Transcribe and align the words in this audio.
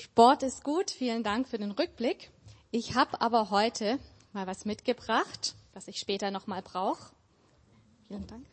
Sport 0.00 0.42
ist 0.42 0.62
gut. 0.62 0.90
Vielen 0.90 1.22
Dank 1.22 1.48
für 1.48 1.56
den 1.58 1.70
Rückblick. 1.70 2.30
Ich 2.70 2.94
habe 2.94 3.20
aber 3.22 3.50
heute 3.50 3.98
mal 4.34 4.46
was 4.46 4.66
mitgebracht, 4.66 5.54
was 5.72 5.88
ich 5.88 5.98
später 5.98 6.30
noch 6.30 6.46
mal 6.46 6.60
brauche. 6.60 7.12
Vielen 8.06 8.26
Dank. 8.26 8.44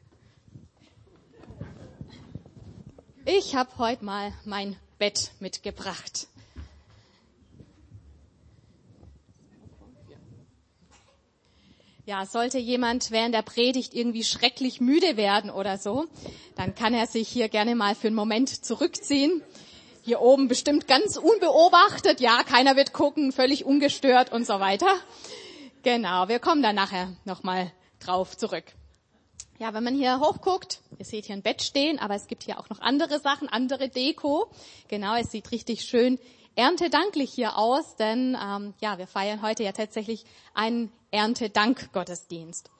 Ich 3.25 3.55
habe 3.55 3.77
heute 3.77 4.05
mal 4.05 4.33
mein 4.45 4.77
Bett 4.99 5.31
mitgebracht. 5.39 6.27
Ja, 12.05 12.25
sollte 12.25 12.57
jemand 12.57 13.11
während 13.11 13.33
der 13.33 13.43
Predigt 13.43 13.93
irgendwie 13.93 14.25
schrecklich 14.25 14.81
müde 14.81 15.15
werden 15.15 15.49
oder 15.49 15.77
so, 15.77 16.05
dann 16.55 16.75
kann 16.75 16.93
er 16.93 17.07
sich 17.07 17.29
hier 17.29 17.47
gerne 17.47 17.75
mal 17.75 17.95
für 17.95 18.07
einen 18.07 18.15
Moment 18.15 18.49
zurückziehen. 18.65 19.41
Hier 20.05 20.19
oben 20.19 20.49
bestimmt 20.49 20.85
ganz 20.85 21.15
unbeobachtet, 21.15 22.19
ja, 22.19 22.43
keiner 22.43 22.75
wird 22.75 22.91
gucken, 22.91 23.31
völlig 23.31 23.63
ungestört 23.63 24.33
und 24.33 24.45
so 24.45 24.59
weiter. 24.59 24.87
Genau, 25.81 26.27
wir 26.27 26.39
kommen 26.39 26.61
dann 26.61 26.75
nachher 26.75 27.13
nochmal 27.23 27.71
drauf 28.01 28.35
zurück. 28.35 28.65
Ja, 29.59 29.73
wenn 29.73 29.85
man 29.85 29.95
hier 29.95 30.19
hochguckt, 30.19 30.81
ihr 30.99 31.05
seht 31.05 31.27
hier 31.27 31.35
ein 31.37 31.41
Bett 31.41 31.63
stehen, 31.63 31.99
aber 31.99 32.15
es 32.15 32.27
gibt 32.27 32.43
hier 32.43 32.59
auch 32.59 32.69
noch 32.69 32.81
andere 32.81 33.21
Sachen, 33.21 33.47
andere 33.47 33.87
Deko. 33.87 34.51
Genau, 34.89 35.15
es 35.15 35.31
sieht 35.31 35.49
richtig 35.53 35.85
schön 35.85 36.19
erntedanklich 36.55 37.31
hier 37.31 37.57
aus, 37.57 37.95
denn 37.95 38.37
ähm, 38.37 38.73
ja, 38.81 38.97
wir 38.97 39.07
feiern 39.07 39.41
heute 39.41 39.63
ja 39.63 39.71
tatsächlich 39.71 40.25
einen 40.53 40.91
Erntedank-Gottesdienst. 41.11 42.72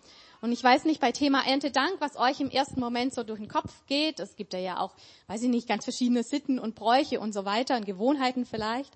Und 0.44 0.52
ich 0.52 0.62
weiß 0.62 0.84
nicht 0.84 1.00
bei 1.00 1.14
Thema 1.14 1.48
Erntedank, 1.48 2.02
was 2.02 2.18
euch 2.18 2.42
im 2.42 2.50
ersten 2.50 2.82
Moment 2.82 3.14
so 3.14 3.24
durch 3.24 3.40
den 3.40 3.48
Kopf 3.48 3.72
geht. 3.88 4.20
Es 4.20 4.36
gibt 4.36 4.54
ja 4.54 4.82
auch, 4.82 4.94
weiß 5.28 5.42
ich 5.42 5.48
nicht, 5.48 5.70
ganz 5.70 5.86
verschiedene 5.86 6.22
Sitten 6.22 6.60
und 6.60 6.76
Bräuche 6.76 7.22
und 7.22 7.34
so 7.34 7.46
weiter 7.46 7.78
und 7.78 7.86
Gewohnheiten 7.86 8.46
vielleicht. 8.46 8.92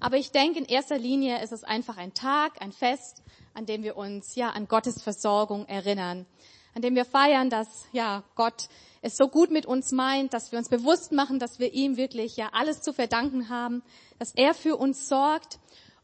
Aber 0.00 0.16
ich 0.16 0.32
denke, 0.32 0.58
in 0.58 0.64
erster 0.64 0.98
Linie 0.98 1.40
ist 1.40 1.52
es 1.52 1.62
einfach 1.62 1.98
ein 1.98 2.14
Tag, 2.14 2.60
ein 2.60 2.72
Fest, 2.72 3.22
an 3.54 3.64
dem 3.64 3.84
wir 3.84 3.96
uns 3.96 4.34
ja 4.34 4.50
an 4.50 4.66
Gottes 4.66 5.00
Versorgung 5.00 5.66
erinnern, 5.68 6.26
an 6.74 6.82
dem 6.82 6.96
wir 6.96 7.04
feiern, 7.04 7.48
dass 7.48 7.68
ja 7.92 8.24
Gott 8.34 8.68
es 9.02 9.16
so 9.16 9.28
gut 9.28 9.52
mit 9.52 9.66
uns 9.66 9.92
meint, 9.92 10.34
dass 10.34 10.50
wir 10.50 10.58
uns 10.58 10.68
bewusst 10.68 11.12
machen, 11.12 11.38
dass 11.38 11.60
wir 11.60 11.72
ihm 11.72 11.96
wirklich 11.96 12.36
ja 12.36 12.48
alles 12.54 12.82
zu 12.82 12.92
verdanken 12.92 13.48
haben, 13.48 13.84
dass 14.18 14.34
er 14.34 14.52
für 14.52 14.74
uns 14.74 15.08
sorgt 15.08 15.60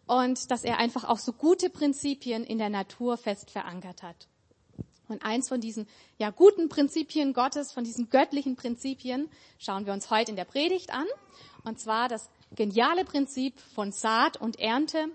und 0.07 0.53
dass 0.53 0.63
er 0.63 0.79
einfach 0.79 1.03
auch 1.03 1.19
so 1.19 1.33
gute 1.33 1.69
Prinzipien 1.69 2.45
in 2.45 2.59
der 2.59 2.71
Natur 2.71 3.17
fest 3.17 3.51
verankert 3.51 4.05
hat. 4.05 4.29
Und 5.09 5.25
eins 5.25 5.49
von 5.49 5.61
diesen 5.61 5.89
ja 6.19 6.31
guten 6.31 6.69
Prinzipien 6.69 7.33
Gottes, 7.33 7.73
von 7.73 7.85
diesen 7.85 8.11
göttlichen 8.11 8.57
Prinzipien, 8.57 9.29
schauen 9.59 9.87
wir 9.87 9.93
uns 9.93 10.11
heute 10.11 10.31
in 10.31 10.37
der 10.37 10.45
Predigt 10.45 10.93
an. 10.93 11.07
Und 11.65 11.81
zwar 11.81 12.09
das 12.09 12.31
geniale 12.55 13.05
Prinzip 13.05 13.59
von 13.75 13.93
Saat 13.93 14.37
und 14.39 14.59
Ernte. 14.59 15.07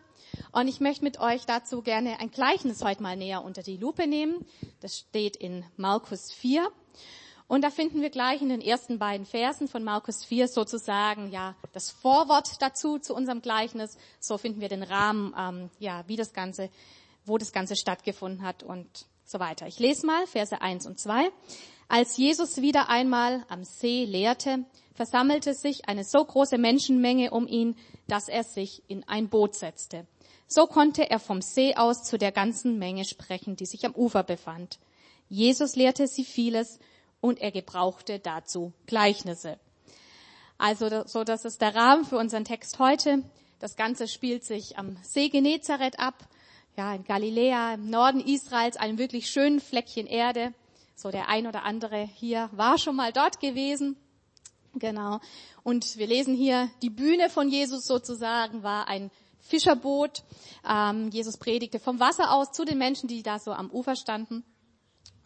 Und 0.52 0.68
ich 0.68 0.80
möchte 0.80 1.04
mit 1.04 1.20
euch 1.20 1.46
dazu 1.46 1.82
gerne 1.82 2.20
ein 2.20 2.32
Gleichnis 2.32 2.84
heute 2.84 3.04
mal 3.04 3.16
näher 3.16 3.44
unter 3.44 3.62
die 3.62 3.78
Lupe 3.78 4.08
nehmen. 4.08 4.46
Das 4.82 4.98
steht 4.98 5.36
in 5.36 5.64
Markus 5.78 6.32
4. 6.32 6.72
Und 7.48 7.62
da 7.62 7.70
finden 7.70 8.02
wir 8.02 8.10
gleich 8.10 8.42
in 8.42 8.50
den 8.50 8.62
ersten 8.62 8.98
beiden 8.98 9.26
Versen 9.26 9.68
von 9.68 9.84
Markus 9.84 10.24
4 10.26 10.48
sozusagen 10.48 11.32
ja 11.32 11.56
das 11.74 11.92
Vorwort 11.92 12.62
dazu 12.62 12.98
zu 13.00 13.14
unserem 13.14 13.42
Gleichnis. 13.42 13.98
So 14.20 14.38
finden 14.38 14.62
wir 14.62 14.70
den 14.70 14.84
Rahmen, 14.84 15.36
ähm, 15.38 15.70
ja, 15.78 16.04
wie 16.08 16.16
das 16.16 16.34
Ganze, 16.34 16.70
wo 17.26 17.38
das 17.38 17.52
Ganze 17.52 17.76
stattgefunden 17.76 18.44
hat 18.44 18.64
und 18.64 19.06
so 19.34 19.40
weiter. 19.40 19.68
Ich 19.68 19.80
lese 19.80 20.06
mal 20.06 20.26
Verse 20.28 20.62
1 20.62 20.86
und 20.86 21.00
2. 21.00 21.30
Als 21.90 22.18
Jesus 22.18 22.62
wieder 22.62 22.88
einmal 22.88 23.44
am 23.50 23.64
See 23.64 24.06
lehrte, 24.06 24.64
versammelte 24.94 25.54
sich 25.56 25.90
eine 25.90 26.04
so 26.04 26.24
große 26.24 26.58
Menschenmenge 26.58 27.32
um 27.32 27.48
ihn, 27.48 27.76
dass 28.08 28.30
er 28.30 28.44
sich 28.44 28.84
in 28.88 29.04
ein 29.08 29.30
Boot 29.30 29.56
setzte. 29.56 30.06
So 30.48 30.68
konnte 30.68 31.10
er 31.10 31.20
vom 31.20 31.42
See 31.42 31.76
aus 31.76 32.04
zu 32.04 32.18
der 32.18 32.32
ganzen 32.32 32.78
Menge 32.78 33.06
sprechen, 33.06 33.56
die 33.56 33.66
sich 33.66 33.86
am 33.86 33.96
Ufer 33.96 34.24
befand. 34.24 34.78
Jesus 35.30 35.76
lehrte 35.76 36.08
sie 36.08 36.24
vieles 36.24 36.80
und 37.20 37.42
er 37.42 37.52
gebrauchte 37.52 38.20
dazu 38.20 38.72
Gleichnisse. 38.86 39.58
Also 40.60 41.08
so, 41.08 41.24
das 41.24 41.44
ist 41.44 41.62
der 41.62 41.74
Rahmen 41.74 42.06
für 42.06 42.18
unseren 42.18 42.46
Text 42.46 42.78
heute. 42.78 43.24
Das 43.60 43.76
Ganze 43.76 44.08
spielt 44.08 44.44
sich 44.44 44.78
am 44.78 44.96
See 45.02 45.30
Genezareth 45.30 45.98
ab, 45.98 46.28
ja 46.76 46.94
in 46.94 47.04
Galiläa, 47.04 47.76
im 47.76 47.90
Norden 47.90 48.20
Israels, 48.20 48.78
einem 48.78 48.98
wirklich 48.98 49.30
schönen 49.30 49.60
Fleckchen 49.60 50.08
Erde. 50.08 50.54
So 50.96 51.12
der 51.12 51.28
ein 51.30 51.48
oder 51.48 51.64
andere 51.64 52.08
hier 52.16 52.50
war 52.54 52.78
schon 52.78 52.96
mal 52.96 53.12
dort 53.12 53.40
gewesen. 53.40 53.96
Genau. 54.76 55.20
Und 55.64 55.98
wir 55.98 56.08
lesen 56.08 56.36
hier, 56.36 56.70
die 56.82 56.90
Bühne 56.90 57.30
von 57.30 57.50
Jesus 57.50 57.86
sozusagen 57.86 58.64
war 58.64 58.88
ein 58.88 59.12
Fischerboot. 59.40 60.24
Ähm, 60.68 61.10
Jesus 61.10 61.38
predigte 61.38 61.80
vom 61.80 62.00
Wasser 62.00 62.32
aus 62.34 62.52
zu 62.52 62.66
den 62.66 62.78
Menschen, 62.78 63.08
die 63.08 63.24
da 63.24 63.40
so 63.40 63.52
am 63.52 63.70
Ufer 63.70 63.96
standen. 63.96 64.44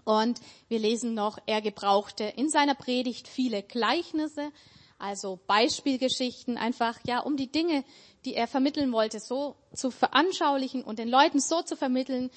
Und 0.04 0.40
wir 0.68 0.80
lesen 0.80 1.14
noch, 1.14 1.38
er 1.46 1.62
gebrauchte 1.62 2.24
in 2.24 2.50
seiner 2.50 2.76
Predigt 2.76 3.28
viele 3.28 3.62
Gleichnisse, 3.62 4.52
also 4.98 5.40
Beispielgeschichten, 5.48 6.58
einfach 6.58 6.98
ja, 7.06 7.20
um 7.20 7.38
die 7.38 7.52
Dinge, 7.52 7.84
die 8.26 8.36
er 8.36 8.48
vermitteln 8.48 8.92
wollte, 8.92 9.20
so 9.20 9.56
zu 9.74 9.92
veranschaulichen 9.92 10.84
und 10.84 11.00
den 11.00 11.10
Leuten 11.10 11.40
so 11.40 11.62
zu 11.62 11.76
vermitteln, 11.76 12.30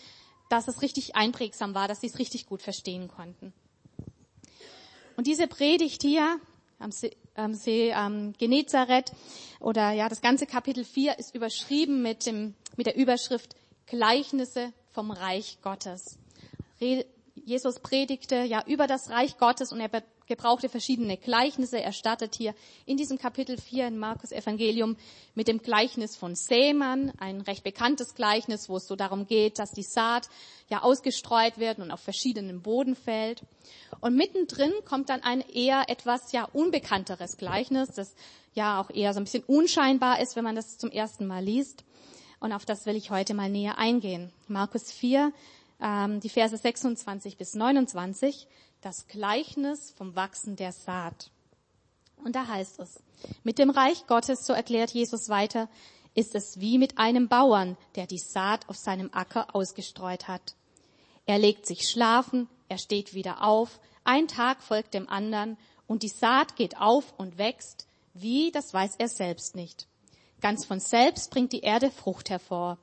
dass 0.49 0.69
es 0.69 0.83
richtig 0.83 1.17
einprägsam 1.17 1.75
war, 1.75 1.89
dass 1.89 2.01
sie 2.01 2.09
es 2.09 2.19
richtig 2.19 2.47
gut 2.47 2.63
verstehen 2.63 3.09
konnten. 3.09 3.53
Und 5.17 5.27
diese 5.27 5.47
Predigt 5.47 6.03
hier 6.03 6.41
am 6.79 6.93
See, 6.93 7.17
am 7.35 7.55
See 7.55 7.91
ähm, 7.91 8.33
Genezareth 8.39 9.13
oder 9.61 9.93
ja, 9.93 10.09
das 10.09 10.23
ganze 10.23 10.47
Kapitel 10.47 10.85
4 10.85 11.19
ist 11.19 11.35
überschrieben 11.35 12.03
mit 12.03 12.27
dem 12.27 12.55
mit 12.77 12.87
der 12.87 12.97
Überschrift 12.97 13.55
Gleichnisse 13.87 14.73
vom 14.91 15.11
Reich 15.11 15.59
Gottes. 15.63 16.19
Jesus 17.35 17.81
predigte 17.81 18.37
ja 18.37 18.65
über 18.67 18.87
das 18.87 19.11
Reich 19.11 19.37
Gottes 19.37 19.73
und 19.73 19.81
er 19.81 19.89
gebrauchte 20.31 20.69
verschiedene 20.69 21.17
Gleichnisse. 21.17 21.83
Er 21.83 21.93
startet 21.93 22.37
hier 22.37 22.55
in 22.87 22.97
diesem 22.97 23.19
Kapitel 23.19 23.59
4 23.59 23.89
in 23.89 23.99
Markus 23.99 24.31
Evangelium 24.31 24.97
mit 25.35 25.49
dem 25.49 25.61
Gleichnis 25.61 26.17
von 26.17 26.37
Sämann, 26.37 27.13
ein 27.19 27.41
recht 27.41 27.65
bekanntes 27.65 28.15
Gleichnis, 28.15 28.69
wo 28.69 28.77
es 28.77 28.87
so 28.87 28.95
darum 28.95 29.27
geht, 29.27 29.59
dass 29.59 29.73
die 29.73 29.83
Saat 29.83 30.29
ja 30.69 30.83
ausgestreut 30.83 31.59
wird 31.59 31.81
und 31.81 31.91
auf 31.91 31.99
verschiedenen 31.99 32.63
Boden 32.63 32.95
fällt. 32.95 33.43
Und 34.01 34.15
mittendrin 34.15 34.73
kommt 34.85 35.11
dann 35.11 35.25
ein 35.25 35.41
eher 35.41 35.85
etwas 35.89 36.31
ja 36.31 36.45
unbekannteres 36.53 37.37
Gleichnis, 37.37 37.89
das 37.89 38.15
ja 38.55 38.81
auch 38.81 38.91
eher 38.91 39.13
so 39.13 39.21
ein 39.21 39.25
bisschen 39.25 39.45
unscheinbar 39.45 40.21
ist, 40.21 40.37
wenn 40.37 40.45
man 40.45 40.55
das 40.55 40.79
zum 40.79 40.93
ersten 40.93 41.27
Mal 41.27 41.45
liest. 41.45 41.85
Und 42.39 42.53
auf 42.53 42.65
das 42.65 42.87
will 42.87 42.95
ich 42.95 43.11
heute 43.11 43.35
mal 43.35 43.51
näher 43.51 43.79
eingehen. 43.79 44.31
Markus 44.47 44.93
4, 44.93 45.33
ähm, 45.83 46.21
die 46.21 46.29
Verse 46.29 46.57
26 46.57 47.37
bis 47.37 47.55
29, 47.55 48.47
das 48.81 49.07
Gleichnis 49.09 49.93
vom 49.97 50.17
Wachsen 50.17 50.57
der 50.57 50.73
Saat. 50.73 51.31
Und 52.17 52.37
da 52.37 52.47
heißt 52.47 52.81
es, 52.81 53.03
mit 53.43 53.59
dem 53.59 53.71
Reich 53.71 54.07
Gottes, 54.07 54.47
so 54.47 54.53
erklärt 54.53 54.91
Jesus 54.91 55.29
weiter, 55.29 55.69
ist 56.15 56.35
es 56.35 56.61
wie 56.61 56.79
mit 56.79 56.99
einem 56.99 57.29
Bauern, 57.29 57.77
der 57.95 58.07
die 58.07 58.19
Saat 58.19 58.69
auf 58.69 58.77
seinem 58.77 59.11
Acker 59.13 59.55
ausgestreut 59.55 60.29
hat. 60.29 60.55
Er 61.27 61.39
legt 61.39 61.67
sich 61.67 61.89
schlafen, 61.89 62.49
er 62.69 62.79
steht 62.79 63.15
wieder 63.15 63.43
auf, 63.43 63.81
ein 64.05 64.29
Tag 64.29 64.63
folgt 64.63 64.95
dem 64.95 65.09
anderen 65.09 65.57
und 65.87 66.03
die 66.03 66.09
Saat 66.09 66.57
geht 66.57 66.79
auf 66.79 67.15
und 67.19 67.39
wächst, 67.39 67.87
wie, 68.15 68.51
das 68.51 68.73
weiß 68.75 68.97
er 68.99 69.09
selbst 69.09 69.55
nicht. 69.55 69.87
Ganz 70.41 70.65
von 70.65 70.81
selbst 70.81 71.31
bringt 71.31 71.53
die 71.53 71.61
Erde 71.61 71.91
Frucht 71.91 72.31
hervor. 72.31 72.79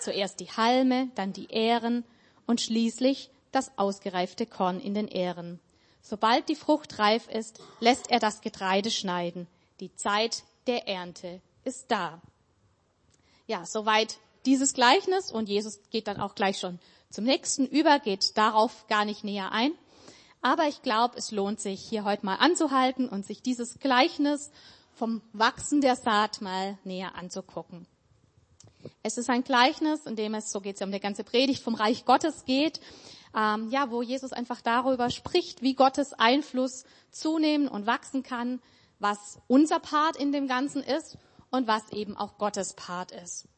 Zuerst 0.00 0.40
die 0.40 0.50
Halme, 0.50 1.10
dann 1.14 1.32
die 1.32 1.50
Ähren 1.50 2.04
und 2.46 2.60
schließlich 2.60 3.30
das 3.52 3.76
ausgereifte 3.78 4.46
Korn 4.46 4.80
in 4.80 4.94
den 4.94 5.08
Ähren. 5.08 5.60
Sobald 6.00 6.48
die 6.48 6.56
Frucht 6.56 6.98
reif 6.98 7.28
ist, 7.28 7.60
lässt 7.80 8.10
er 8.10 8.18
das 8.18 8.40
Getreide 8.40 8.90
schneiden. 8.90 9.46
Die 9.80 9.94
Zeit 9.94 10.42
der 10.66 10.88
Ernte 10.88 11.40
ist 11.64 11.90
da. 11.90 12.20
Ja, 13.46 13.64
soweit 13.66 14.18
dieses 14.46 14.74
Gleichnis 14.74 15.30
und 15.30 15.48
Jesus 15.48 15.80
geht 15.90 16.08
dann 16.08 16.20
auch 16.20 16.34
gleich 16.34 16.58
schon 16.58 16.80
zum 17.10 17.24
nächsten 17.24 17.66
über, 17.66 17.98
geht 18.00 18.36
darauf 18.36 18.86
gar 18.88 19.04
nicht 19.04 19.22
näher 19.22 19.52
ein. 19.52 19.72
Aber 20.40 20.66
ich 20.66 20.82
glaube, 20.82 21.16
es 21.16 21.30
lohnt 21.30 21.60
sich, 21.60 21.80
hier 21.80 22.04
heute 22.04 22.26
mal 22.26 22.36
anzuhalten 22.36 23.08
und 23.08 23.24
sich 23.24 23.42
dieses 23.42 23.78
Gleichnis 23.78 24.50
vom 24.94 25.22
Wachsen 25.32 25.80
der 25.80 25.94
Saat 25.94 26.40
mal 26.40 26.78
näher 26.84 27.14
anzugucken. 27.14 27.86
Es 29.04 29.18
ist 29.18 29.30
ein 29.30 29.44
Gleichnis, 29.44 30.06
in 30.06 30.16
dem 30.16 30.34
es, 30.34 30.50
so 30.50 30.60
geht 30.60 30.74
es 30.74 30.80
ja 30.80 30.86
um 30.86 30.92
die 30.92 30.98
ganze 30.98 31.22
Predigt, 31.22 31.62
vom 31.62 31.74
Reich 31.74 32.04
Gottes 32.04 32.44
geht, 32.44 32.80
ähm, 33.34 33.68
ja, 33.70 33.90
wo 33.90 34.02
Jesus 34.02 34.32
einfach 34.32 34.60
darüber 34.60 35.10
spricht, 35.10 35.62
wie 35.62 35.74
Gottes 35.74 36.12
Einfluss 36.12 36.84
zunehmen 37.10 37.68
und 37.68 37.86
wachsen 37.86 38.22
kann, 38.22 38.60
was 38.98 39.38
unser 39.48 39.80
Part 39.80 40.16
in 40.16 40.32
dem 40.32 40.46
Ganzen 40.48 40.82
ist 40.82 41.18
und 41.50 41.66
was 41.66 41.90
eben 41.92 42.16
auch 42.16 42.38
Gottes 42.38 42.74
Part 42.74 43.12
ist. 43.12 43.48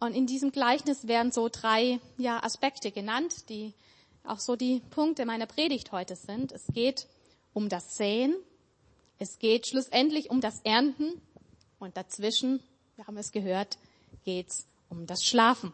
Und 0.00 0.14
in 0.14 0.26
diesem 0.26 0.52
Gleichnis 0.52 1.06
werden 1.08 1.32
so 1.32 1.48
drei 1.50 2.00
ja, 2.18 2.42
Aspekte 2.42 2.90
genannt, 2.90 3.48
die 3.48 3.72
auch 4.24 4.40
so 4.40 4.56
die 4.56 4.80
Punkte 4.90 5.24
meiner 5.24 5.46
Predigt 5.46 5.92
heute 5.92 6.16
sind. 6.16 6.52
Es 6.52 6.66
geht 6.66 7.06
um 7.54 7.68
das 7.68 7.96
Säen, 7.96 8.34
es 9.18 9.38
geht 9.38 9.66
schlussendlich 9.66 10.30
um 10.30 10.40
das 10.40 10.60
Ernten 10.60 11.20
Und 11.78 11.96
dazwischen, 11.96 12.62
wir 12.96 13.06
haben 13.06 13.16
es 13.18 13.32
gehört, 13.32 13.78
geht's 14.24 14.66
um 14.88 15.06
das 15.06 15.24
Schlafen. 15.24 15.72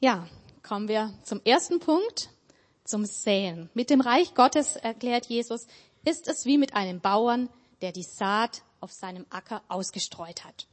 Ja, 0.00 0.26
kommen 0.64 0.88
wir 0.88 1.12
zum 1.22 1.40
ersten 1.44 1.78
Punkt, 1.78 2.30
zum 2.84 3.04
Säen. 3.04 3.70
Mit 3.74 3.90
dem 3.90 4.00
Reich 4.00 4.34
Gottes, 4.34 4.76
erklärt 4.76 5.26
Jesus, 5.26 5.66
ist 6.04 6.26
es 6.26 6.46
wie 6.46 6.58
mit 6.58 6.74
einem 6.74 7.00
Bauern, 7.00 7.48
der 7.82 7.92
die 7.92 8.02
Saat 8.02 8.62
auf 8.80 8.90
seinem 8.90 9.26
Acker 9.30 9.62
ausgestreut 9.68 10.44
hat. 10.44 10.66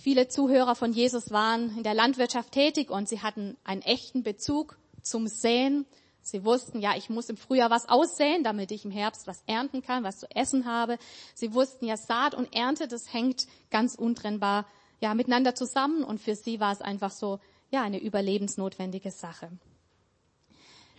Viele 0.00 0.28
Zuhörer 0.28 0.74
von 0.74 0.92
Jesus 0.92 1.30
waren 1.30 1.76
in 1.76 1.82
der 1.82 1.94
Landwirtschaft 1.94 2.52
tätig 2.52 2.90
und 2.90 3.08
sie 3.08 3.20
hatten 3.20 3.56
einen 3.64 3.82
echten 3.82 4.22
Bezug 4.22 4.78
zum 5.02 5.26
Säen. 5.26 5.84
Sie 6.20 6.44
wussten, 6.44 6.80
ja, 6.80 6.96
ich 6.96 7.10
muss 7.10 7.28
im 7.28 7.36
Frühjahr 7.36 7.70
was 7.70 7.88
aussäen, 7.88 8.44
damit 8.44 8.70
ich 8.70 8.84
im 8.84 8.90
Herbst 8.92 9.26
was 9.26 9.42
ernten 9.46 9.82
kann, 9.82 10.04
was 10.04 10.20
zu 10.20 10.30
essen 10.30 10.66
habe. 10.66 10.98
Sie 11.34 11.52
wussten 11.52 11.84
ja, 11.86 11.96
Saat 11.96 12.34
und 12.34 12.54
Ernte, 12.54 12.86
das 12.86 13.12
hängt 13.12 13.46
ganz 13.70 13.96
untrennbar 13.96 14.66
ja, 15.00 15.14
miteinander 15.14 15.56
zusammen 15.56 16.04
und 16.04 16.20
für 16.20 16.36
sie 16.36 16.60
war 16.60 16.72
es 16.72 16.80
einfach 16.80 17.10
so, 17.10 17.40
ja, 17.72 17.82
eine 17.82 17.98
überlebensnotwendige 17.98 19.10
Sache. 19.10 19.50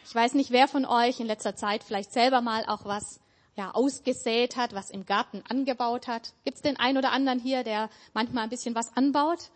Ich 0.04 0.14
weiß 0.14 0.34
nicht, 0.34 0.52
wer 0.52 0.68
von 0.68 0.86
euch 0.86 1.20
in 1.20 1.28
letzter 1.28 1.56
Zeit 1.56 1.84
vielleicht 1.84 2.12
selber 2.12 2.42
mal 2.42 2.66
auch 2.68 2.84
was 2.84 3.22
ja, 3.56 3.72
ausgesät 3.72 4.58
hat, 4.58 4.74
was 4.74 4.90
im 4.90 5.06
Garten 5.06 5.44
angebaut 5.48 6.08
hat. 6.08 6.34
Gibt 6.44 6.58
es 6.58 6.64
den 6.64 6.78
einen 6.78 6.98
oder 6.98 7.12
anderen 7.12 7.40
hier, 7.40 7.64
der 7.64 7.90
manchmal 8.14 8.44
ein 8.44 8.50
bisschen 8.50 8.76
was 8.76 8.98
anbaut? 8.98 9.52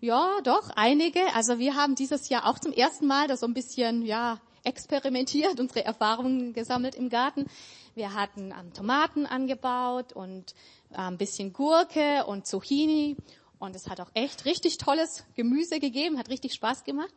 Ja, 0.00 0.40
doch, 0.44 0.70
einige. 0.76 1.20
Also 1.34 1.58
wir 1.58 1.74
haben 1.74 1.96
dieses 1.96 2.28
Jahr 2.28 2.46
auch 2.46 2.60
zum 2.60 2.72
ersten 2.72 3.06
Mal 3.06 3.26
da 3.26 3.36
so 3.36 3.46
ein 3.46 3.54
bisschen, 3.54 4.02
ja, 4.02 4.40
experimentiert, 4.62 5.58
unsere 5.60 5.84
Erfahrungen 5.84 6.52
gesammelt 6.52 6.94
im 6.94 7.08
Garten. 7.08 7.46
Wir 7.94 8.14
hatten 8.14 8.52
ähm, 8.52 8.72
Tomaten 8.72 9.26
angebaut 9.26 10.12
und 10.12 10.54
äh, 10.92 10.98
ein 10.98 11.18
bisschen 11.18 11.52
Gurke 11.52 12.24
und 12.26 12.46
Zucchini 12.46 13.16
und 13.58 13.74
es 13.76 13.88
hat 13.88 14.00
auch 14.00 14.10
echt 14.14 14.44
richtig 14.44 14.78
tolles 14.78 15.24
Gemüse 15.34 15.80
gegeben, 15.80 16.18
hat 16.18 16.28
richtig 16.28 16.54
Spaß 16.54 16.84
gemacht. 16.84 17.12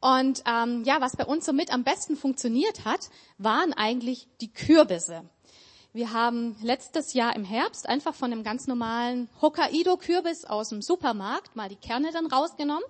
Und 0.00 0.42
ähm, 0.46 0.84
ja, 0.84 1.00
was 1.00 1.16
bei 1.16 1.24
uns 1.24 1.46
so 1.46 1.52
mit 1.52 1.72
am 1.72 1.84
besten 1.84 2.16
funktioniert 2.16 2.84
hat, 2.84 3.08
waren 3.38 3.72
eigentlich 3.72 4.28
die 4.40 4.52
Kürbisse. 4.52 5.28
Wir 5.92 6.12
haben 6.12 6.56
letztes 6.60 7.14
Jahr 7.14 7.34
im 7.34 7.44
Herbst 7.44 7.88
einfach 7.88 8.14
von 8.14 8.30
einem 8.30 8.44
ganz 8.44 8.66
normalen 8.66 9.30
Hokkaido-Kürbis 9.40 10.44
aus 10.44 10.68
dem 10.68 10.82
Supermarkt 10.82 11.56
mal 11.56 11.70
die 11.70 11.76
Kerne 11.76 12.10
dann 12.12 12.26
rausgenommen. 12.26 12.84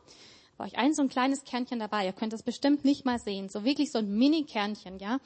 War 0.56 0.66
euch 0.66 0.76
ein 0.76 0.92
so 0.94 1.02
ein 1.02 1.08
kleines 1.08 1.44
Kernchen 1.44 1.78
dabei. 1.78 2.06
Ihr 2.06 2.12
könnt 2.12 2.32
das 2.32 2.42
bestimmt 2.42 2.84
nicht 2.84 3.04
mal 3.04 3.20
sehen. 3.20 3.48
So 3.48 3.64
wirklich 3.64 3.92
so 3.92 3.98
ein 3.98 4.10
Mini-Kernchen, 4.16 4.98
ja. 4.98 5.18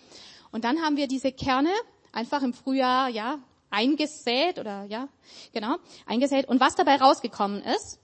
Und 0.52 0.64
dann 0.64 0.82
haben 0.82 0.98
wir 0.98 1.06
diese 1.08 1.32
Kerne 1.32 1.70
einfach 2.12 2.42
im 2.42 2.52
Frühjahr, 2.52 3.08
ja, 3.08 3.38
eingesät 3.70 4.58
oder 4.58 4.84
ja, 4.84 5.08
genau, 5.52 5.76
eingesät. 6.06 6.48
Und 6.48 6.60
was 6.60 6.74
dabei 6.74 6.96
rausgekommen 6.96 7.62
ist, 7.62 7.98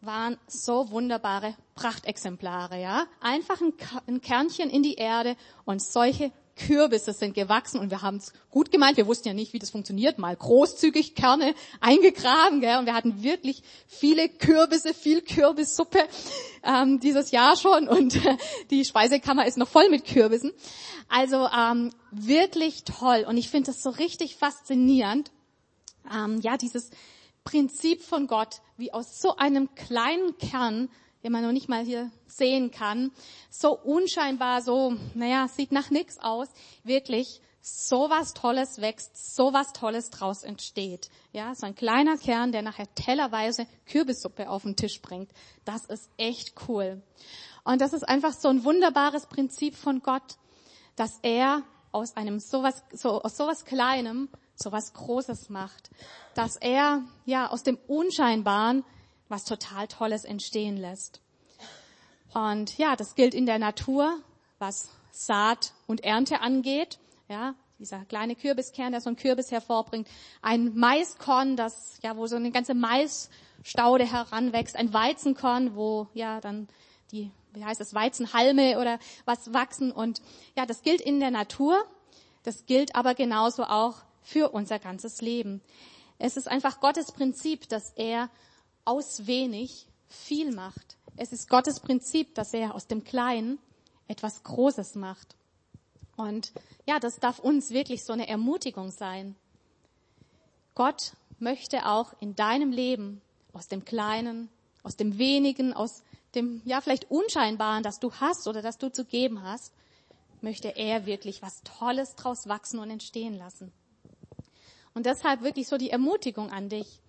waren 0.00 0.36
so 0.46 0.90
wunderbare 0.90 1.54
Prachtexemplare, 1.74 2.80
ja. 2.80 3.06
Einfach 3.20 3.60
ein, 3.60 4.20
Kernchen 4.20 4.70
in 4.70 4.82
die 4.82 4.94
Erde 4.94 5.36
und 5.64 5.82
solche 5.82 6.32
Kürbisse 6.56 7.12
sind 7.12 7.34
gewachsen 7.34 7.80
und 7.80 7.90
wir 7.90 8.02
haben 8.02 8.16
es 8.16 8.32
gut 8.50 8.70
gemeint. 8.70 8.96
Wir 8.96 9.06
wussten 9.06 9.28
ja 9.28 9.34
nicht, 9.34 9.52
wie 9.52 9.58
das 9.58 9.70
funktioniert. 9.70 10.18
Mal 10.18 10.36
großzügig 10.36 11.14
Kerne 11.14 11.54
eingegraben, 11.80 12.60
gell? 12.60 12.78
und 12.78 12.86
wir 12.86 12.94
hatten 12.94 13.22
wirklich 13.22 13.62
viele 13.86 14.28
Kürbisse, 14.28 14.94
viel 14.94 15.22
Kürbissuppe 15.22 15.98
ähm, 16.62 17.00
dieses 17.00 17.30
Jahr 17.30 17.56
schon 17.56 17.88
und 17.88 18.18
die 18.70 18.84
Speisekammer 18.84 19.46
ist 19.46 19.58
noch 19.58 19.68
voll 19.68 19.88
mit 19.88 20.04
Kürbissen. 20.04 20.52
Also 21.08 21.48
ähm, 21.48 21.90
wirklich 22.10 22.84
toll 22.84 23.24
und 23.28 23.36
ich 23.36 23.50
finde 23.50 23.66
das 23.66 23.82
so 23.82 23.90
richtig 23.90 24.36
faszinierend. 24.36 25.30
Ähm, 26.12 26.40
ja, 26.40 26.56
dieses 26.56 26.90
Prinzip 27.44 28.02
von 28.02 28.26
Gott, 28.26 28.60
wie 28.76 28.92
aus 28.92 29.20
so 29.20 29.36
einem 29.36 29.74
kleinen 29.74 30.38
Kern 30.38 30.88
den 31.24 31.32
man 31.32 31.42
noch 31.42 31.52
nicht 31.52 31.68
mal 31.68 31.82
hier 31.82 32.10
sehen 32.26 32.70
kann, 32.70 33.10
so 33.50 33.76
unscheinbar, 33.76 34.62
so, 34.62 34.94
naja, 35.14 35.48
sieht 35.48 35.72
nach 35.72 35.90
nichts 35.90 36.18
aus, 36.20 36.48
wirklich 36.84 37.40
so 37.66 38.10
was 38.10 38.34
Tolles 38.34 38.82
wächst, 38.82 39.34
so 39.34 39.54
was 39.54 39.72
Tolles 39.72 40.10
draus 40.10 40.42
entsteht. 40.42 41.08
Ja, 41.32 41.54
so 41.54 41.64
ein 41.64 41.74
kleiner 41.74 42.18
Kern, 42.18 42.52
der 42.52 42.60
nachher 42.60 42.94
tellerweise 42.94 43.66
Kürbissuppe 43.86 44.50
auf 44.50 44.64
den 44.64 44.76
Tisch 44.76 45.00
bringt. 45.00 45.30
Das 45.64 45.86
ist 45.86 46.10
echt 46.18 46.52
cool. 46.68 47.02
Und 47.64 47.80
das 47.80 47.94
ist 47.94 48.06
einfach 48.06 48.34
so 48.34 48.48
ein 48.48 48.64
wunderbares 48.64 49.26
Prinzip 49.26 49.76
von 49.76 50.02
Gott, 50.02 50.36
dass 50.96 51.18
er 51.22 51.62
aus 51.90 52.16
einem 52.18 52.38
sowas, 52.38 52.84
so, 52.92 53.22
aus 53.22 53.38
sowas 53.38 53.64
Kleinem 53.64 54.28
sowas 54.56 54.92
Großes 54.92 55.48
macht. 55.48 55.90
Dass 56.34 56.56
er, 56.56 57.02
ja, 57.24 57.48
aus 57.48 57.62
dem 57.62 57.78
Unscheinbaren 57.88 58.84
was 59.34 59.44
total 59.44 59.88
Tolles 59.88 60.24
entstehen 60.24 60.76
lässt. 60.76 61.20
Und 62.34 62.78
ja, 62.78 62.94
das 62.94 63.16
gilt 63.16 63.34
in 63.34 63.46
der 63.46 63.58
Natur, 63.58 64.16
was 64.60 64.90
Saat 65.10 65.72
und 65.88 66.04
Ernte 66.04 66.40
angeht. 66.40 67.00
Ja, 67.28 67.56
dieser 67.80 68.04
kleine 68.04 68.36
Kürbiskern, 68.36 68.92
der 68.92 69.00
so 69.00 69.08
einen 69.08 69.16
Kürbis 69.16 69.50
hervorbringt. 69.50 70.06
Ein 70.40 70.76
Maiskorn, 70.76 71.56
das, 71.56 71.98
ja, 72.04 72.16
wo 72.16 72.28
so 72.28 72.36
eine 72.36 72.52
ganze 72.52 72.74
Maisstaude 72.74 74.04
heranwächst. 74.04 74.76
Ein 74.76 74.92
Weizenkorn, 74.92 75.74
wo, 75.74 76.06
ja, 76.14 76.40
dann 76.40 76.68
die, 77.10 77.32
wie 77.54 77.64
heißt 77.64 77.80
es, 77.80 77.92
Weizenhalme 77.92 78.78
oder 78.78 79.00
was 79.24 79.52
wachsen. 79.52 79.90
Und 79.90 80.22
ja, 80.56 80.64
das 80.64 80.82
gilt 80.82 81.00
in 81.00 81.18
der 81.18 81.32
Natur. 81.32 81.84
Das 82.44 82.66
gilt 82.66 82.94
aber 82.94 83.16
genauso 83.16 83.64
auch 83.64 83.96
für 84.22 84.50
unser 84.50 84.78
ganzes 84.78 85.20
Leben. 85.20 85.60
Es 86.18 86.36
ist 86.36 86.46
einfach 86.46 86.78
Gottes 86.78 87.10
Prinzip, 87.10 87.68
dass 87.68 87.90
er 87.96 88.30
aus 88.84 89.26
wenig 89.26 89.86
viel 90.08 90.52
macht. 90.54 90.96
Es 91.16 91.32
ist 91.32 91.48
Gottes 91.48 91.80
Prinzip, 91.80 92.34
dass 92.34 92.52
er 92.52 92.74
aus 92.74 92.86
dem 92.86 93.04
Kleinen 93.04 93.58
etwas 94.08 94.42
Großes 94.42 94.94
macht. 94.96 95.36
Und 96.16 96.52
ja, 96.86 97.00
das 97.00 97.16
darf 97.16 97.38
uns 97.38 97.70
wirklich 97.70 98.04
so 98.04 98.12
eine 98.12 98.28
Ermutigung 98.28 98.90
sein. 98.90 99.36
Gott 100.74 101.12
möchte 101.38 101.86
auch 101.86 102.12
in 102.20 102.34
deinem 102.34 102.72
Leben 102.72 103.20
aus 103.52 103.68
dem 103.68 103.84
Kleinen, 103.84 104.48
aus 104.82 104.96
dem 104.96 105.18
Wenigen, 105.18 105.72
aus 105.72 106.02
dem, 106.34 106.62
ja, 106.64 106.80
vielleicht 106.80 107.10
Unscheinbaren, 107.10 107.82
das 107.82 108.00
du 108.00 108.12
hast 108.12 108.48
oder 108.48 108.60
das 108.60 108.78
du 108.78 108.90
zu 108.90 109.04
geben 109.04 109.42
hast, 109.42 109.72
möchte 110.40 110.76
er 110.76 111.06
wirklich 111.06 111.42
was 111.42 111.62
Tolles 111.62 112.16
draus 112.16 112.48
wachsen 112.48 112.78
und 112.78 112.90
entstehen 112.90 113.34
lassen. 113.34 113.72
Und 114.94 115.06
deshalb 115.06 115.42
wirklich 115.42 115.68
so 115.68 115.76
die 115.76 115.90
Ermutigung 115.90 116.50
an 116.50 116.68
dich. 116.68 117.00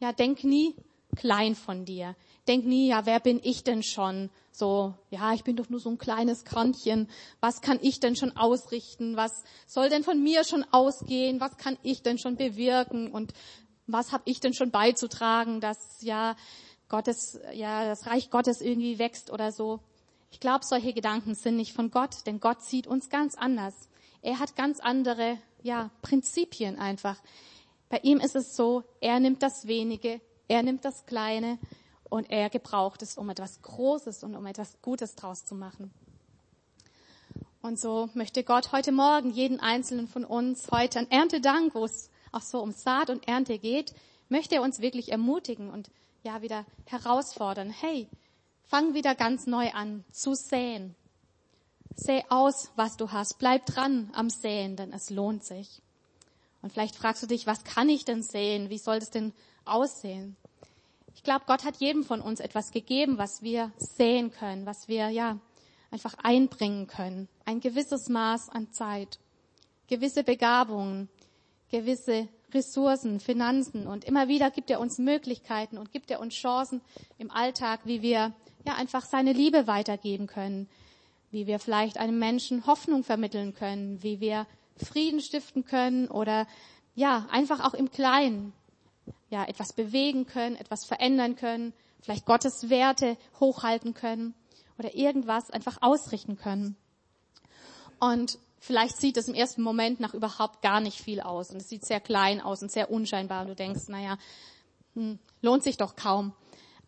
Ja, 0.00 0.12
denk 0.12 0.44
nie, 0.44 0.74
klein 1.14 1.54
von 1.54 1.84
dir. 1.84 2.14
Denk 2.46 2.66
nie, 2.66 2.88
ja, 2.88 3.06
wer 3.06 3.20
bin 3.20 3.40
ich 3.42 3.64
denn 3.64 3.82
schon? 3.82 4.30
So, 4.52 4.94
ja, 5.10 5.32
ich 5.32 5.44
bin 5.44 5.56
doch 5.56 5.68
nur 5.68 5.80
so 5.80 5.90
ein 5.90 5.98
kleines 5.98 6.44
Krantchen. 6.44 7.08
Was 7.40 7.60
kann 7.60 7.78
ich 7.80 8.00
denn 8.00 8.16
schon 8.16 8.36
ausrichten? 8.36 9.16
Was 9.16 9.44
soll 9.66 9.88
denn 9.88 10.04
von 10.04 10.22
mir 10.22 10.44
schon 10.44 10.64
ausgehen? 10.70 11.40
Was 11.40 11.56
kann 11.56 11.78
ich 11.82 12.02
denn 12.02 12.18
schon 12.18 12.36
bewirken? 12.36 13.10
Und 13.10 13.32
was 13.86 14.12
habe 14.12 14.24
ich 14.26 14.40
denn 14.40 14.54
schon 14.54 14.70
beizutragen, 14.70 15.60
dass 15.60 16.02
ja 16.02 16.36
Gottes, 16.88 17.40
ja, 17.52 17.84
das 17.86 18.06
Reich 18.06 18.30
Gottes 18.30 18.60
irgendwie 18.60 18.98
wächst 18.98 19.30
oder 19.32 19.50
so? 19.50 19.80
Ich 20.30 20.40
glaube, 20.40 20.64
solche 20.64 20.92
Gedanken 20.92 21.34
sind 21.34 21.56
nicht 21.56 21.72
von 21.72 21.90
Gott, 21.90 22.26
denn 22.26 22.40
Gott 22.40 22.62
sieht 22.62 22.86
uns 22.86 23.08
ganz 23.08 23.34
anders. 23.36 23.88
Er 24.20 24.38
hat 24.38 24.56
ganz 24.56 24.80
andere, 24.80 25.38
ja, 25.62 25.90
Prinzipien 26.02 26.78
einfach. 26.78 27.20
Bei 27.88 27.98
ihm 28.02 28.18
ist 28.18 28.34
es 28.34 28.56
so, 28.56 28.82
er 29.00 29.20
nimmt 29.20 29.42
das 29.42 29.66
Wenige, 29.66 30.20
er 30.48 30.62
nimmt 30.62 30.84
das 30.84 31.06
Kleine 31.06 31.58
und 32.08 32.30
er 32.30 32.50
gebraucht 32.50 33.02
es, 33.02 33.16
um 33.16 33.30
etwas 33.30 33.62
Großes 33.62 34.22
und 34.24 34.36
um 34.36 34.46
etwas 34.46 34.80
Gutes 34.82 35.14
draus 35.14 35.44
zu 35.44 35.54
machen. 35.54 35.90
Und 37.62 37.80
so 37.80 38.10
möchte 38.14 38.44
Gott 38.44 38.72
heute 38.72 38.92
Morgen 38.92 39.30
jeden 39.30 39.58
einzelnen 39.58 40.06
von 40.06 40.24
uns 40.24 40.70
heute 40.70 40.98
an 40.98 41.10
Erntedank, 41.10 41.74
wo 41.74 41.84
es 41.84 42.10
auch 42.30 42.42
so 42.42 42.60
um 42.60 42.72
Saat 42.72 43.08
und 43.08 43.26
Ernte 43.26 43.58
geht, 43.58 43.94
möchte 44.28 44.56
er 44.56 44.62
uns 44.62 44.80
wirklich 44.80 45.10
ermutigen 45.12 45.70
und 45.70 45.90
ja 46.22 46.42
wieder 46.42 46.66
herausfordern. 46.86 47.70
Hey, 47.70 48.08
fang 48.64 48.94
wieder 48.94 49.14
ganz 49.14 49.46
neu 49.46 49.70
an 49.72 50.04
zu 50.10 50.34
säen. 50.34 50.94
Säh 51.96 52.24
aus, 52.28 52.70
was 52.76 52.96
du 52.96 53.12
hast. 53.12 53.38
Bleib 53.38 53.66
dran 53.66 54.10
am 54.14 54.28
Säen, 54.28 54.76
denn 54.76 54.92
es 54.92 55.10
lohnt 55.10 55.44
sich. 55.44 55.80
Und 56.64 56.72
vielleicht 56.72 56.96
fragst 56.96 57.22
du 57.22 57.26
dich, 57.26 57.46
was 57.46 57.62
kann 57.62 57.90
ich 57.90 58.06
denn 58.06 58.22
säen? 58.22 58.70
Wie 58.70 58.78
soll 58.78 58.98
das 58.98 59.10
denn 59.10 59.34
aussehen. 59.64 60.36
Ich 61.14 61.22
glaube, 61.22 61.44
Gott 61.46 61.64
hat 61.64 61.76
jedem 61.76 62.04
von 62.04 62.20
uns 62.20 62.40
etwas 62.40 62.70
gegeben, 62.70 63.18
was 63.18 63.42
wir 63.42 63.72
sehen 63.76 64.30
können, 64.30 64.66
was 64.66 64.88
wir 64.88 65.10
ja 65.10 65.38
einfach 65.90 66.14
einbringen 66.22 66.86
können. 66.86 67.28
Ein 67.44 67.60
gewisses 67.60 68.08
Maß 68.08 68.50
an 68.50 68.72
Zeit, 68.72 69.18
gewisse 69.88 70.24
Begabungen, 70.24 71.08
gewisse 71.70 72.28
Ressourcen, 72.52 73.20
Finanzen 73.20 73.86
und 73.86 74.04
immer 74.04 74.28
wieder 74.28 74.50
gibt 74.50 74.70
er 74.70 74.80
uns 74.80 74.98
Möglichkeiten 74.98 75.78
und 75.78 75.92
gibt 75.92 76.10
er 76.10 76.20
uns 76.20 76.34
Chancen 76.34 76.80
im 77.18 77.30
Alltag, 77.30 77.80
wie 77.84 78.02
wir 78.02 78.32
ja 78.64 78.74
einfach 78.76 79.04
seine 79.04 79.32
Liebe 79.32 79.66
weitergeben 79.66 80.26
können, 80.26 80.68
wie 81.30 81.46
wir 81.46 81.58
vielleicht 81.58 81.98
einem 81.98 82.18
Menschen 82.18 82.66
Hoffnung 82.66 83.02
vermitteln 83.02 83.54
können, 83.54 84.02
wie 84.02 84.20
wir 84.20 84.46
Frieden 84.76 85.20
stiften 85.20 85.64
können 85.64 86.08
oder 86.08 86.46
ja, 86.94 87.26
einfach 87.30 87.60
auch 87.64 87.74
im 87.74 87.90
Kleinen, 87.90 88.52
ja, 89.30 89.44
etwas 89.44 89.72
bewegen 89.72 90.26
können, 90.26 90.56
etwas 90.56 90.84
verändern 90.86 91.36
können, 91.36 91.72
vielleicht 92.00 92.26
Gottes 92.26 92.68
Werte 92.70 93.16
hochhalten 93.40 93.94
können 93.94 94.34
oder 94.78 94.94
irgendwas 94.94 95.50
einfach 95.50 95.78
ausrichten 95.80 96.36
können. 96.36 96.76
Und 98.00 98.38
vielleicht 98.58 98.96
sieht 98.98 99.16
es 99.16 99.28
im 99.28 99.34
ersten 99.34 99.62
Moment 99.62 100.00
nach 100.00 100.14
überhaupt 100.14 100.62
gar 100.62 100.80
nicht 100.80 101.00
viel 101.00 101.20
aus 101.20 101.50
und 101.50 101.56
es 101.56 101.68
sieht 101.68 101.84
sehr 101.84 102.00
klein 102.00 102.40
aus 102.40 102.62
und 102.62 102.70
sehr 102.70 102.90
unscheinbar 102.90 103.42
und 103.42 103.48
du 103.48 103.54
denkst, 103.54 103.88
naja, 103.88 104.18
hm, 104.94 105.18
lohnt 105.42 105.62
sich 105.62 105.76
doch 105.76 105.96
kaum. 105.96 106.32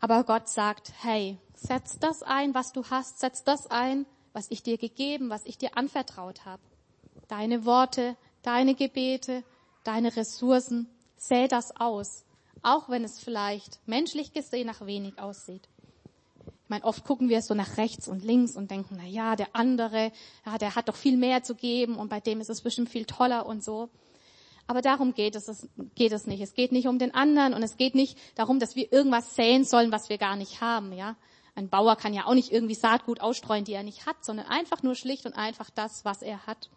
Aber 0.01 0.25
Gott 0.25 0.49
sagt, 0.49 0.93
hey, 1.01 1.39
setz 1.55 1.99
das 1.99 2.23
ein, 2.23 2.55
was 2.55 2.73
du 2.73 2.85
hast, 2.91 3.19
setz 3.19 3.45
das 3.45 3.67
ein, 3.71 4.07
was 4.33 4.51
ich 4.51 4.63
dir 4.63 4.77
gegeben, 4.77 5.31
was 5.31 5.47
ich 5.47 5.57
dir 5.57 5.77
anvertraut 5.77 6.45
habe. 6.45 6.63
Deine 7.29 7.65
Worte, 7.65 8.17
deine 8.43 8.75
Gebete, 8.75 9.43
deine 9.85 10.17
Ressourcen, 10.17 10.89
säh 11.17 11.49
das 11.49 11.77
aus, 11.77 12.25
auch 12.63 12.89
wenn 12.89 13.05
es 13.05 13.19
vielleicht 13.19 13.81
menschlich 13.87 14.33
gesehen 14.33 14.67
nach 14.67 14.87
wenig 14.87 15.19
aussieht. 15.19 15.69
Ich 16.67 16.71
meine, 16.71 16.85
oft 16.85 17.05
gucken 17.05 17.29
wir 17.29 17.43
so 17.43 17.55
nach 17.55 17.77
rechts 17.77 18.09
und 18.09 18.25
links 18.25 18.57
und 18.57 18.71
denken, 18.73 18.97
na 18.99 19.07
ja, 19.07 19.37
der 19.37 19.55
andere, 19.55 20.11
ja, 20.45 20.59
der 20.59 20.75
hat 20.75 20.89
doch 20.89 20.97
viel 20.97 21.17
mehr 21.17 21.45
zu 21.45 21.55
geben 21.55 21.97
und 21.97 22.09
bei 22.09 22.19
dem 22.19 22.41
ist 22.41 22.51
es 22.51 22.61
bestimmt 22.61 22.89
viel 22.89 23.05
toller 23.05 23.47
und 23.47 23.63
so. 23.63 23.89
Aber 24.67 24.83
darum 24.83 25.15
geht 25.15 25.37
es, 25.37 25.47
es 25.47 25.69
geht 25.95 26.11
es 26.11 26.27
nicht. 26.27 26.41
Es 26.41 26.55
geht 26.55 26.73
nicht 26.73 26.89
um 26.89 26.99
den 26.99 27.15
anderen 27.15 27.55
und 27.55 27.63
es 27.63 27.77
geht 27.77 27.95
nicht 27.95 28.19
darum, 28.35 28.59
dass 28.59 28.75
wir 28.75 28.93
irgendwas 28.93 29.37
säen 29.37 29.65
sollen, 29.65 29.93
was 29.93 30.09
wir 30.09 30.19
gar 30.19 30.35
nicht 30.35 30.61
haben, 30.61 30.93
ja. 30.93 31.15
Ein 31.55 31.69
Bauer 31.69 31.97
kann 31.97 32.13
ja 32.13 32.27
auch 32.27 32.35
nicht 32.35 32.53
irgendwie 32.53 32.75
Saatgut 32.75 33.21
ausstreuen, 33.21 33.65
die 33.65 33.73
er 33.73 33.83
nicht 33.83 34.07
hat, 34.07 34.25
sondern 34.25 34.47
einfach 34.47 34.83
nur 34.83 34.95
schlicht 34.95 35.25
und 35.25 35.35
einfach 35.35 35.71
das, 35.71 36.05
was 36.05 36.21
er 36.21 36.47
hat. 36.47 36.69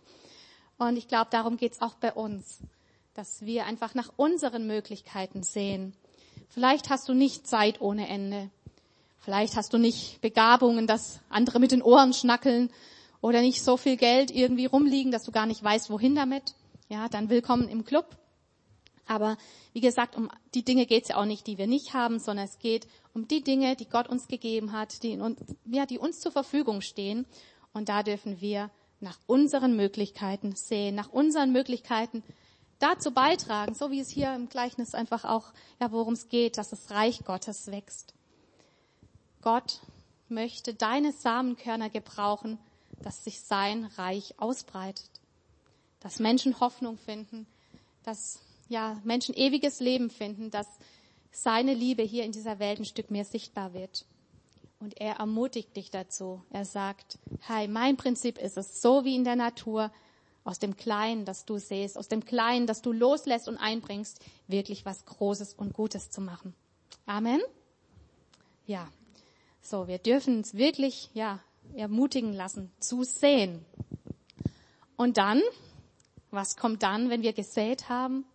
Und 0.80 0.96
ich 0.96 1.10
glaube, 1.10 1.28
darum 1.30 1.58
geht 1.58 1.74
es 1.74 1.82
auch 1.82 1.96
bei 1.96 2.14
uns, 2.14 2.62
dass 3.14 3.42
wir 3.42 3.66
einfach 3.66 3.96
nach 3.96 4.12
unseren 4.16 4.66
Möglichkeiten 4.66 5.44
sehen. 5.44 5.94
Vielleicht 6.48 6.90
hast 6.90 7.10
du 7.10 7.14
nicht 7.14 7.46
Zeit 7.46 7.82
ohne 7.82 8.08
Ende. 8.08 8.50
Vielleicht 9.20 9.58
hast 9.58 9.74
du 9.74 9.78
nicht 9.78 10.22
Begabungen, 10.22 10.88
dass 10.88 11.20
andere 11.30 11.60
mit 11.60 11.72
den 11.72 11.82
Ohren 11.82 12.14
schnackeln 12.14 12.72
oder 13.20 13.42
nicht 13.42 13.62
so 13.62 13.76
viel 13.76 13.98
Geld 13.98 14.32
irgendwie 14.32 14.66
rumliegen, 14.66 15.12
dass 15.12 15.26
du 15.26 15.34
gar 15.34 15.46
nicht 15.46 15.62
weißt, 15.62 15.90
wohin 15.90 16.16
damit. 16.16 16.56
Ja, 16.88 17.10
dann 17.10 17.30
willkommen 17.30 17.68
im 17.68 17.84
Club. 17.84 18.18
Aber 19.06 19.38
wie 19.74 19.82
gesagt, 19.82 20.16
um 20.16 20.32
die 20.54 20.64
Dinge 20.64 20.86
geht 20.86 21.04
es 21.04 21.10
ja 21.10 21.18
auch 21.18 21.26
nicht, 21.26 21.46
die 21.46 21.58
wir 21.58 21.68
nicht 21.68 21.94
haben, 21.94 22.20
sondern 22.20 22.46
es 22.46 22.58
geht 22.58 22.88
um 23.14 23.28
die 23.28 23.44
Dinge, 23.44 23.76
die 23.76 23.90
Gott 23.90 24.08
uns 24.08 24.28
gegeben 24.28 24.72
hat, 24.72 25.04
die, 25.04 25.12
in, 25.12 25.36
ja, 25.66 25.86
die 25.86 26.00
uns 26.00 26.22
zur 26.22 26.32
Verfügung 26.32 26.80
stehen. 26.80 27.26
Und 27.74 27.90
da 27.90 28.02
dürfen 28.02 28.40
wir 28.40 28.72
nach 29.02 29.18
unseren 29.28 29.76
Möglichkeiten 29.76 30.56
sehen, 30.56 30.96
nach 30.96 31.10
unseren 31.10 31.52
Möglichkeiten 31.52 32.24
dazu 32.80 33.12
beitragen, 33.12 33.76
so 33.76 33.92
wie 33.92 34.00
es 34.00 34.10
hier 34.10 34.34
im 34.36 34.50
Gleichnis 34.50 34.96
einfach 34.96 35.26
auch, 35.26 35.52
ja, 35.80 35.92
worum 35.92 36.14
es 36.14 36.30
geht, 36.30 36.58
dass 36.58 36.70
das 36.70 36.92
Reich 36.92 37.24
Gottes 37.26 37.68
wächst. 37.68 38.14
Gott 39.42 39.82
möchte 40.28 40.74
deine 40.74 41.12
Samenkörner 41.12 41.90
gebrauchen, 41.90 42.58
dass 43.02 43.24
sich 43.24 43.42
sein 43.42 43.86
Reich 43.98 44.34
ausbreitet, 44.38 45.10
dass 46.00 46.20
Menschen 46.20 46.60
Hoffnung 46.60 46.98
finden, 46.98 47.48
dass 48.04 48.40
ja 48.68 49.00
Menschen 49.04 49.36
ewiges 49.36 49.80
Leben 49.80 50.10
finden, 50.10 50.52
dass 50.52 50.68
seine 51.32 51.74
Liebe 51.74 52.04
hier 52.04 52.24
in 52.24 52.32
dieser 52.32 52.60
Welt 52.60 52.80
ein 52.80 52.86
Stück 52.86 53.12
mehr 53.12 53.26
sichtbar 53.26 53.74
wird. 53.74 54.06
Und 54.80 55.00
er 55.00 55.16
ermutigt 55.16 55.76
dich 55.76 55.92
dazu. 55.92 56.42
Er 56.52 56.64
sagt, 56.64 57.20
hey, 57.42 57.68
mein 57.68 57.98
Prinzip 57.98 58.38
ist 58.38 58.58
es, 58.58 58.82
so 58.82 59.04
wie 59.04 59.16
in 59.16 59.26
der 59.26 59.36
Natur, 59.36 59.92
aus 60.46 60.58
dem 60.58 60.78
Kleinen, 60.78 61.26
das 61.26 61.46
du 61.46 61.58
siehst, 61.58 61.98
aus 61.98 62.08
dem 62.08 62.26
Kleinen, 62.26 62.66
das 62.66 62.82
du 62.82 62.92
loslässt 62.92 63.48
und 63.48 63.58
einbringst, 63.58 64.24
wirklich 64.48 64.86
was 64.86 65.06
Großes 65.06 65.54
und 65.54 65.74
Gutes 65.74 66.10
zu 66.10 66.22
machen. 66.22 66.56
Amen. 67.06 67.42
Ja. 68.66 68.88
So, 69.62 69.88
wir 69.88 69.98
dürfen 69.98 70.38
uns 70.38 70.54
wirklich, 70.54 71.10
ja, 71.14 71.40
ermutigen 71.76 72.34
lassen, 72.34 72.72
zu 72.80 73.04
sehen. 73.04 73.66
Und 74.96 75.18
dann, 75.18 75.42
was 76.32 76.56
kommt 76.56 76.84
dann, 76.84 77.10
wenn 77.10 77.22
wir 77.22 77.34
gesät 77.34 77.90
haben? 77.90 78.26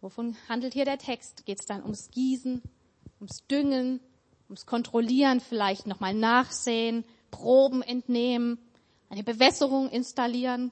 Wovon 0.00 0.36
handelt 0.48 0.74
hier 0.74 0.84
der 0.84 0.98
Text? 0.98 1.46
Geht 1.46 1.60
es 1.60 1.66
dann 1.66 1.82
ums 1.82 2.10
Gießen, 2.10 2.60
ums 3.20 3.46
Düngen, 3.46 4.00
ums 4.52 4.66
Kontrollieren, 4.66 5.40
vielleicht 5.40 5.86
nochmal 5.86 6.12
nachsehen, 6.12 7.04
Proben 7.30 7.80
entnehmen, 7.80 8.58
eine 9.08 9.22
Bewässerung 9.22 9.88
installieren. 9.88 10.70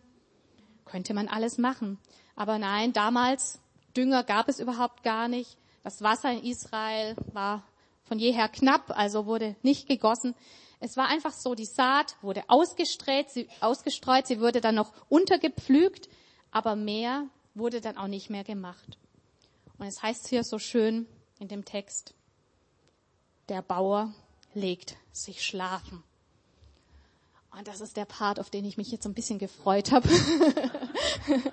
Könnte 0.84 1.14
man 1.14 1.28
alles 1.28 1.56
machen. 1.56 1.98
Aber 2.36 2.58
nein, 2.58 2.92
damals 2.92 3.58
Dünger 3.96 4.22
gab 4.22 4.50
es 4.50 4.60
überhaupt 4.60 5.02
gar 5.02 5.28
nicht. 5.28 5.56
Das 5.82 6.02
Wasser 6.02 6.30
in 6.30 6.44
Israel 6.44 7.16
war 7.32 7.64
von 8.04 8.18
jeher 8.18 8.48
knapp, 8.48 8.90
also 8.90 9.24
wurde 9.24 9.56
nicht 9.62 9.88
gegossen. 9.88 10.34
Es 10.78 10.98
war 10.98 11.08
einfach 11.08 11.32
so, 11.32 11.54
die 11.54 11.64
Saat 11.64 12.16
wurde 12.20 12.42
ausgestreut, 12.48 13.30
sie, 13.30 13.48
ausgestreut, 13.60 14.26
sie 14.26 14.40
wurde 14.40 14.60
dann 14.60 14.74
noch 14.74 14.92
untergepflügt, 15.08 16.10
aber 16.50 16.76
mehr 16.76 17.28
wurde 17.54 17.80
dann 17.80 17.96
auch 17.96 18.08
nicht 18.08 18.28
mehr 18.28 18.44
gemacht. 18.44 18.98
Und 19.78 19.86
es 19.86 20.02
heißt 20.02 20.28
hier 20.28 20.44
so 20.44 20.58
schön 20.58 21.06
in 21.38 21.48
dem 21.48 21.64
Text, 21.64 22.14
der 23.50 23.62
Bauer 23.62 24.14
legt 24.54 24.96
sich 25.12 25.44
schlafen. 25.44 26.02
Und 27.50 27.66
das 27.66 27.80
ist 27.80 27.96
der 27.96 28.04
Part, 28.04 28.38
auf 28.38 28.48
den 28.48 28.64
ich 28.64 28.76
mich 28.76 28.92
jetzt 28.92 29.06
ein 29.06 29.14
bisschen 29.14 29.40
gefreut 29.40 29.90
habe. 29.90 30.08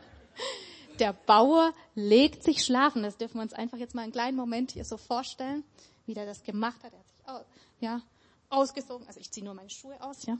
der 0.99 1.13
Bauer 1.13 1.73
legt 1.95 2.43
sich 2.43 2.63
schlafen. 2.63 3.01
Das 3.01 3.17
dürfen 3.17 3.35
wir 3.35 3.41
uns 3.41 3.53
einfach 3.53 3.79
jetzt 3.79 3.95
mal 3.95 4.03
einen 4.03 4.11
kleinen 4.11 4.37
Moment 4.37 4.71
hier 4.71 4.85
so 4.85 4.97
vorstellen, 4.97 5.63
wie 6.05 6.13
der 6.13 6.27
das 6.27 6.43
gemacht 6.43 6.83
hat. 6.83 6.93
Er 6.93 6.99
hat 6.99 7.07
sich 7.07 7.27
aus, 7.27 7.45
ja, 7.79 8.01
ausgesogen. 8.49 9.07
Also 9.07 9.19
ich 9.19 9.31
ziehe 9.31 9.43
nur 9.43 9.55
meine 9.55 9.71
Schuhe 9.71 9.99
aus, 10.01 10.25
ja. 10.27 10.37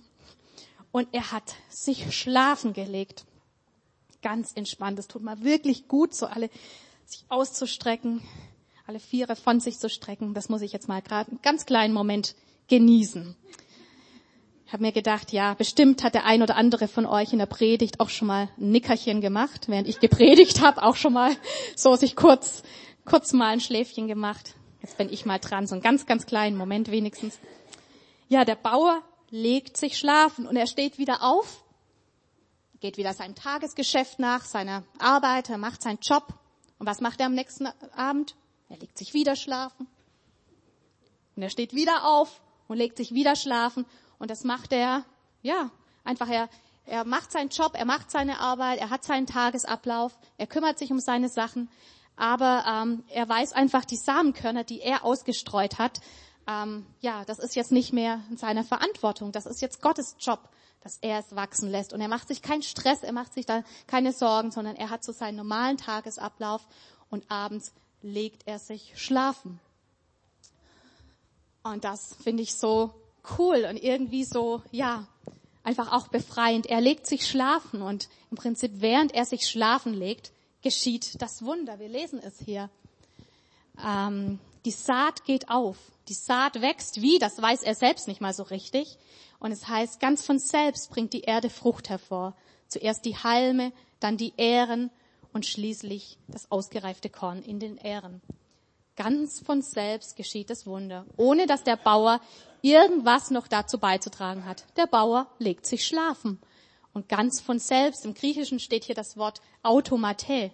Und 0.92 1.08
er 1.12 1.32
hat 1.32 1.56
sich 1.70 2.16
schlafen 2.16 2.74
gelegt. 2.74 3.26
Ganz 4.22 4.52
entspannt. 4.54 5.00
Das 5.00 5.08
tut 5.08 5.24
mal 5.24 5.44
wirklich 5.44 5.88
gut, 5.88 6.14
so 6.14 6.28
alle 6.28 6.50
sich 7.06 7.26
auszustrecken, 7.30 8.22
alle 8.88 9.00
Viere 9.01 9.36
von 9.36 9.60
sich 9.60 9.79
zu 9.79 9.89
strecken. 9.89 10.34
Das 10.34 10.48
muss 10.48 10.62
ich 10.62 10.72
jetzt 10.72 10.88
mal 10.88 11.01
gerade 11.01 11.29
einen 11.29 11.41
ganz 11.41 11.65
kleinen 11.65 11.94
Moment 11.94 12.36
genießen. 12.70 13.36
Ich 14.65 14.72
habe 14.72 14.84
mir 14.84 14.94
gedacht, 14.94 15.34
ja, 15.34 15.53
bestimmt 15.56 16.03
hat 16.03 16.13
der 16.13 16.24
ein 16.24 16.41
oder 16.41 16.56
andere 16.56 16.88
von 16.88 17.06
euch 17.06 17.34
in 17.34 17.39
der 17.39 17.48
Predigt 17.48 18.00
auch 18.00 18.10
schon 18.10 18.29
mal 18.29 18.50
ein 18.58 18.72
Nickerchen 18.72 19.20
gemacht, 19.20 19.67
während 19.67 19.89
ich 19.89 20.00
gepredigt 20.00 20.62
habe, 20.62 20.84
auch 20.84 20.96
schon 20.96 21.12
mal 21.12 21.36
so 21.75 21.98
sich 21.98 22.15
kurz, 22.15 22.63
kurz 23.03 23.34
mal 23.34 23.50
ein 23.50 23.60
Schläfchen 23.60 24.08
gemacht. 24.08 24.56
Jetzt 24.82 24.98
bin 24.98 25.12
ich 25.12 25.25
mal 25.25 25.39
dran, 25.39 25.67
so 25.67 25.75
einen 25.75 25.82
ganz, 25.82 26.06
ganz 26.06 26.25
kleinen 26.25 26.56
Moment 26.56 26.89
wenigstens. 26.89 27.39
Ja, 28.29 28.46
der 28.46 28.56
Bauer 28.56 29.01
legt 29.29 29.75
sich 29.75 29.98
schlafen 29.98 30.48
und 30.48 30.56
er 30.56 30.67
steht 30.67 30.98
wieder 30.98 31.24
auf, 31.24 31.62
geht 32.79 32.96
wieder 32.96 33.13
seinem 33.13 33.36
Tagesgeschäft 33.36 34.20
nach, 34.20 34.46
seiner 34.46 34.84
Arbeit, 34.98 35.50
er 35.50 35.58
macht 35.58 35.82
seinen 35.82 36.00
Job. 36.01 36.34
Und 36.79 36.88
was 36.88 37.01
macht 37.01 37.20
er 37.20 37.25
am 37.25 37.34
nächsten 37.34 37.67
Abend? 37.94 38.36
Er 38.70 38.78
legt 38.78 38.98
sich 38.98 39.14
wieder 39.14 39.36
schlafen. 39.36 39.88
Und 41.36 41.44
er 41.44 41.50
steht 41.50 41.74
wieder 41.74 42.06
auf 42.06 42.42
und 42.68 42.78
legt 42.78 42.98
sich 42.98 43.14
wieder 43.14 43.36
schlafen. 43.36 43.86
Und 44.20 44.32
das 44.32 44.44
macht 44.44 44.74
er, 44.74 45.06
ja, 45.42 45.72
einfach 46.04 46.30
er, 46.30 46.50
er 46.86 47.06
macht 47.06 47.32
seinen 47.32 47.50
Job, 47.50 47.74
er 47.76 47.86
macht 47.86 48.12
seine 48.12 48.40
Arbeit, 48.40 48.80
er 48.80 48.90
hat 48.90 49.04
seinen 49.04 49.28
Tagesablauf, 49.28 50.18
er 50.38 50.48
kümmert 50.48 50.80
sich 50.80 50.92
um 50.92 51.00
seine 51.00 51.30
Sachen. 51.30 51.70
Aber 52.16 52.66
ähm, 52.68 53.04
er 53.10 53.30
weiß 53.30 53.54
einfach, 53.54 53.86
die 53.86 53.98
Samenkörner, 53.98 54.64
die 54.64 54.82
er 54.82 55.06
ausgestreut 55.06 55.78
hat, 55.78 56.02
ähm, 56.48 56.86
ja, 57.02 57.26
das 57.26 57.40
ist 57.40 57.56
jetzt 57.56 57.72
nicht 57.72 57.94
mehr 57.94 58.22
in 58.30 58.38
seiner 58.38 58.64
Verantwortung. 58.64 59.32
Das 59.32 59.46
ist 59.46 59.62
jetzt 59.62 59.82
Gottes 59.82 60.16
Job, 60.20 60.40
dass 60.82 60.98
er 61.02 61.20
es 61.20 61.36
wachsen 61.36 61.70
lässt. 61.70 61.94
Und 61.94 62.02
er 62.02 62.08
macht 62.08 62.30
sich 62.30 62.42
keinen 62.42 62.64
Stress, 62.64 63.04
er 63.04 63.12
macht 63.12 63.34
sich 63.34 63.46
da 63.46 63.64
keine 63.86 64.14
Sorgen, 64.14 64.52
sondern 64.52 64.76
er 64.76 64.90
hat 64.90 65.04
so 65.04 65.12
seinen 65.12 65.36
normalen 65.36 65.78
Tagesablauf 65.78 66.66
und 67.10 67.30
abends 67.30 67.74
legt 68.01 68.48
er 68.48 68.60
sich 68.60 68.94
schlafen. 68.96 69.60
Und 71.63 71.84
das 71.84 72.16
finde 72.24 72.44
ich 72.44 72.56
so 72.56 72.94
cool 73.38 73.66
und 73.70 73.77
irgendwie 73.77 74.24
so, 74.24 74.62
ja, 74.72 75.08
einfach 75.63 75.92
auch 75.92 76.08
befreiend. 76.08 76.66
Er 76.68 76.80
legt 76.80 77.06
sich 77.06 77.27
schlafen 77.27 77.82
und 77.82 78.08
im 78.32 78.38
Prinzip 78.38 78.72
während 78.75 79.13
er 79.13 79.25
sich 79.25 79.48
schlafen 79.48 79.94
legt, 79.94 80.32
geschieht 80.62 81.22
das 81.22 81.44
Wunder. 81.44 81.80
Wir 81.80 81.89
lesen 81.89 82.20
es 82.24 82.39
hier. 82.39 82.70
Ähm, 83.86 84.39
die 84.66 84.72
Saat 84.72 85.25
geht 85.25 85.50
auf. 85.50 85.77
Die 86.08 86.13
Saat 86.13 86.62
wächst 86.62 87.01
wie, 87.01 87.20
das 87.20 87.42
weiß 87.42 87.63
er 87.63 87.75
selbst 87.75 88.08
nicht 88.08 88.22
mal 88.22 88.34
so 88.34 88.44
richtig. 88.44 88.98
Und 89.39 89.51
es 89.51 89.68
heißt, 89.68 90.00
ganz 90.00 90.25
von 90.25 90.39
selbst 90.39 90.89
bringt 90.89 91.13
die 91.13 91.22
Erde 91.22 91.50
Frucht 91.50 91.89
hervor. 91.89 92.36
Zuerst 92.68 93.06
die 93.06 93.18
Halme, 93.18 93.72
dann 94.00 94.18
die 94.18 94.34
Ähren 94.38 94.89
und 95.38 95.46
schließlich 95.46 96.17
das 96.27 96.51
ausgereifte 96.51 97.12
Korn 97.12 97.44
in 97.44 97.60
den 97.60 97.77
Ähren. 97.77 98.22
Ganz 98.96 99.39
von 99.39 99.62
selbst 99.62 100.15
geschieht 100.15 100.50
das 100.50 100.65
Wunder, 100.65 101.06
ohne 101.15 101.46
dass 101.46 101.63
der 101.63 101.75
Bauer 101.75 102.22
irgendwas 102.63 103.29
noch 103.29 103.48
dazu 103.48 103.77
beizutragen 103.77 104.46
hat. 104.46 104.65
Der 104.77 104.88
Bauer 104.88 105.27
legt 105.38 105.67
sich 105.67 105.86
schlafen. 105.86 106.39
Und 106.91 107.08
ganz 107.08 107.39
von 107.39 107.60
selbst, 107.60 108.03
im 108.03 108.15
Griechischen 108.15 108.60
steht 108.60 108.86
hier 108.86 108.96
das 108.96 109.15
Wort 109.15 109.41
automate. 109.62 110.50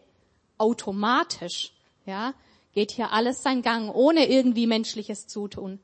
automatisch, 0.57 1.71
ja, 2.05 2.33
geht 2.73 2.91
hier 2.91 3.13
alles 3.13 3.41
seinen 3.41 3.61
Gang, 3.61 3.89
ohne 3.95 4.27
irgendwie 4.27 4.67
menschliches 4.67 5.27
Zutun. 5.27 5.79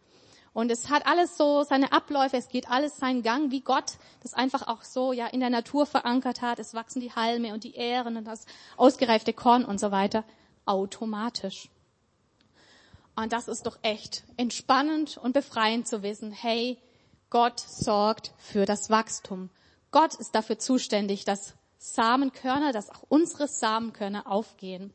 Und 0.54 0.72
es 0.72 0.90
hat 0.90 1.06
alles 1.06 1.38
so 1.38 1.64
seine 1.64 1.92
Abläufe, 1.92 2.38
es 2.38 2.50
geht 2.50 2.70
alles 2.70 2.98
seinen 2.98 3.22
Gang, 3.22 3.52
wie 3.52 3.62
Gott 3.62 3.98
das 4.24 4.34
einfach 4.34 4.68
auch 4.68 4.84
so 4.84 5.14
ja 5.14 5.28
in 5.28 5.40
der 5.40 5.50
Natur 5.50 5.86
verankert 5.86 6.42
hat. 6.42 6.60
Es 6.60 6.74
wachsen 6.74 7.02
die 7.02 7.14
Halme 7.14 7.54
und 7.54 7.64
die 7.64 7.76
Ähren 7.76 8.18
und 8.18 8.26
das 8.26 8.46
ausgereifte 8.78 9.34
Korn 9.34 9.64
und 9.64 9.80
so 9.80 9.92
weiter 9.92 10.24
automatisch. 10.66 11.70
Und 13.16 13.34
das 13.34 13.48
ist 13.48 13.66
doch 13.66 13.78
echt 13.82 14.24
entspannend 14.38 15.18
und 15.18 15.34
befreiend 15.34 15.88
zu 15.88 16.04
wissen, 16.04 16.32
hey, 16.32 16.78
Gott 17.30 17.60
sorgt 17.60 18.34
für 18.38 18.66
das 18.66 18.90
Wachstum. 18.90 19.50
Gott 19.92 20.16
ist 20.16 20.36
dafür 20.36 20.58
zuständig, 20.58 21.26
dass 21.26 21.54
Samenkörner, 21.78 22.72
dass 22.72 22.90
auch 22.90 23.04
unsere 23.10 23.48
Samenkörner 23.48 24.26
aufgehen. 24.28 24.94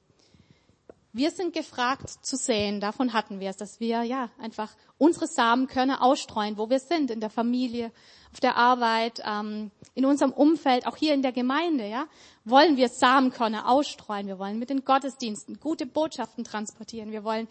Wir 1.17 1.31
sind 1.31 1.53
gefragt 1.53 2.11
zu 2.27 2.37
säen, 2.37 2.81
davon 2.81 3.13
hatten 3.13 3.39
wir 3.39 3.49
es, 3.49 3.57
dass 3.57 3.79
wir 3.79 4.03
ja 4.03 4.31
einfach 4.37 4.75
unsere 4.99 5.29
Samenkörner 5.29 6.03
ausstreuen, 6.03 6.59
wo 6.59 6.71
wir 6.71 6.81
sind, 6.81 7.09
in 7.09 7.21
der 7.21 7.31
Familie, 7.31 7.93
auf 8.33 8.41
der 8.41 8.57
Arbeit, 8.57 9.23
ähm, 9.25 9.71
in 9.95 10.07
unserem 10.07 10.33
Umfeld, 10.33 10.89
auch 10.89 10.97
hier 10.97 11.15
in 11.15 11.23
der 11.23 11.31
Gemeinde, 11.31 11.87
ja, 11.87 12.07
wollen 12.45 12.77
wir 12.77 12.89
Samenkörner 12.89 13.69
ausstreuen. 13.69 14.27
Wir 14.27 14.41
wollen 14.41 14.59
mit 14.59 14.71
den 14.71 14.85
Gottesdiensten 14.85 15.61
gute 15.61 15.87
Botschaften 15.87 16.43
transportieren. 16.43 17.13
Wir 17.13 17.23
wollen 17.23 17.47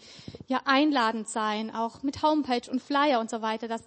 ja 0.46 0.60
einladend 0.66 1.30
sein, 1.30 1.74
auch 1.74 2.02
mit 2.02 2.22
Homepage 2.22 2.70
und 2.70 2.82
Flyer 2.82 3.18
und 3.18 3.30
so 3.30 3.40
weiter, 3.40 3.66
dass 3.66 3.82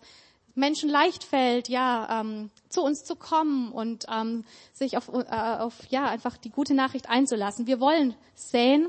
Menschen 0.56 0.90
leicht 0.90 1.24
fällt, 1.24 1.70
ja, 1.70 2.22
ähm, 2.22 2.50
zu 2.68 2.82
uns 2.82 3.04
zu 3.04 3.16
kommen 3.16 3.72
und 3.72 4.08
ähm, 4.12 4.44
sich 4.74 4.98
auf, 4.98 5.10
äh, 5.10 5.60
auf 5.60 5.76
ja 5.90 6.08
einfach 6.08 6.36
die 6.36 6.50
gute 6.50 6.74
Nachricht 6.74 7.10
einzulassen. 7.10 7.68
Wir 7.68 7.80
wollen 7.80 8.16
säen 8.34 8.88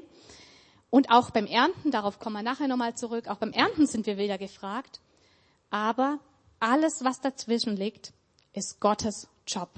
und 0.90 1.11
auch 1.11 1.30
beim 1.30 1.47
Ernten, 1.47 1.90
darauf 1.90 2.18
kommen 2.18 2.37
wir 2.37 2.42
nachher 2.42 2.68
nochmal 2.68 2.95
zurück, 2.95 3.28
auch 3.28 3.37
beim 3.37 3.52
Ernten 3.52 3.87
sind 3.87 4.07
wir 4.07 4.16
wieder 4.16 4.38
gefragt. 4.38 5.00
Aber 5.71 6.18
alles, 6.61 7.04
was 7.04 7.21
dazwischen 7.21 7.76
liegt, 7.76 8.12
ist 8.54 8.80
Gottes 8.80 9.28
Job. 9.47 9.68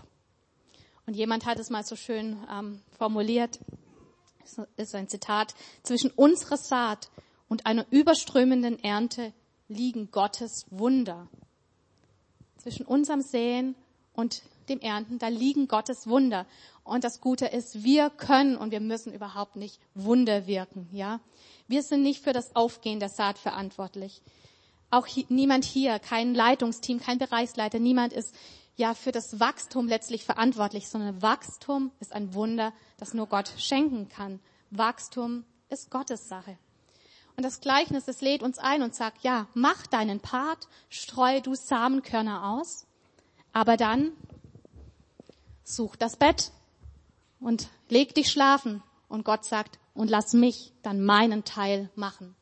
Und 1.07 1.15
jemand 1.15 1.47
hat 1.47 1.59
es 1.59 1.71
mal 1.71 1.85
so 1.85 1.97
schön 1.97 2.37
ähm, 2.51 2.83
formuliert, 2.97 3.59
das 4.41 4.67
ist 4.77 4.95
ein 4.95 5.09
Zitat, 5.09 5.55
zwischen 5.83 6.11
unserer 6.11 6.57
Saat 6.57 7.11
und 7.49 7.67
einer 7.67 7.85
überströmenden 7.91 8.83
Ernte 8.83 9.33
liegen 9.69 10.11
Gottes 10.11 10.67
Wunder. 10.71 11.29
Zwischen 12.59 12.87
unserem 12.87 13.23
Säen 13.23 13.75
und 14.13 14.43
dem 14.71 14.81
Ernten, 14.81 15.19
da 15.19 15.29
liegen 15.29 15.69
Gottes 15.69 16.07
Wunder. 16.07 16.47
Und 16.85 17.05
das 17.05 17.21
Gute 17.21 17.47
ist, 17.47 17.83
wir 17.85 18.09
können 18.09 18.57
und 18.57 18.71
wir 18.71 18.81
müssen 18.81 19.13
überhaupt 19.13 19.57
nicht 19.57 19.81
Wunder 19.95 20.47
wirken, 20.47 20.89
ja. 20.93 21.21
Wir 21.69 21.83
sind 21.83 22.03
nicht 22.03 22.23
für 22.23 22.33
das 22.33 22.57
Aufgehen 22.57 22.99
der 22.99 23.09
Saat 23.09 23.39
verantwortlich. 23.39 24.23
Auch 24.91 25.07
hier, 25.07 25.25
niemand 25.29 25.65
hier, 25.65 25.99
kein 25.99 26.35
Leitungsteam, 26.35 27.01
kein 27.01 27.19
Bereichsleiter, 27.19 27.79
niemand 27.79 28.13
ist 28.13 28.35
ja 28.77 28.95
für 28.95 29.13
das 29.13 29.39
Wachstum 29.39 29.87
letztlich 29.87 30.25
verantwortlich, 30.25 30.89
sondern 30.89 31.23
Wachstum 31.23 31.93
ist 32.01 32.13
ein 32.13 32.35
Wunder, 32.35 32.73
das 32.97 33.15
nur 33.15 33.27
Gott 33.27 33.53
schenken 33.59 34.09
kann. 34.09 34.41
Wachstum 34.71 35.45
ist 35.69 35.91
Gottes 35.91 36.29
Sache. 36.29 36.57
Und 37.37 37.45
das 37.45 37.61
Gleichnis, 37.61 38.09
es 38.09 38.21
lädt 38.21 38.43
uns 38.43 38.59
ein 38.59 38.83
und 38.83 38.95
sagt, 38.95 39.23
ja, 39.23 39.47
mach 39.55 39.87
deinen 39.87 40.21
Part, 40.21 40.69
streue 40.89 41.41
du 41.41 41.55
Samenkörner 41.55 42.51
aus, 42.51 42.87
aber 43.53 43.77
dann 43.77 44.13
such 45.65 45.97
das 45.97 46.17
Bett, 46.17 46.53
und 47.41 47.69
leg 47.89 48.15
dich 48.15 48.31
schlafen. 48.31 48.83
Und 49.09 49.25
Gott 49.25 49.45
sagt, 49.45 49.79
und 49.95 50.09
lass 50.09 50.35
mich 50.35 50.73
dann 50.83 51.03
meinen 51.03 51.45
Teil 51.45 51.91
machen. 51.97 52.37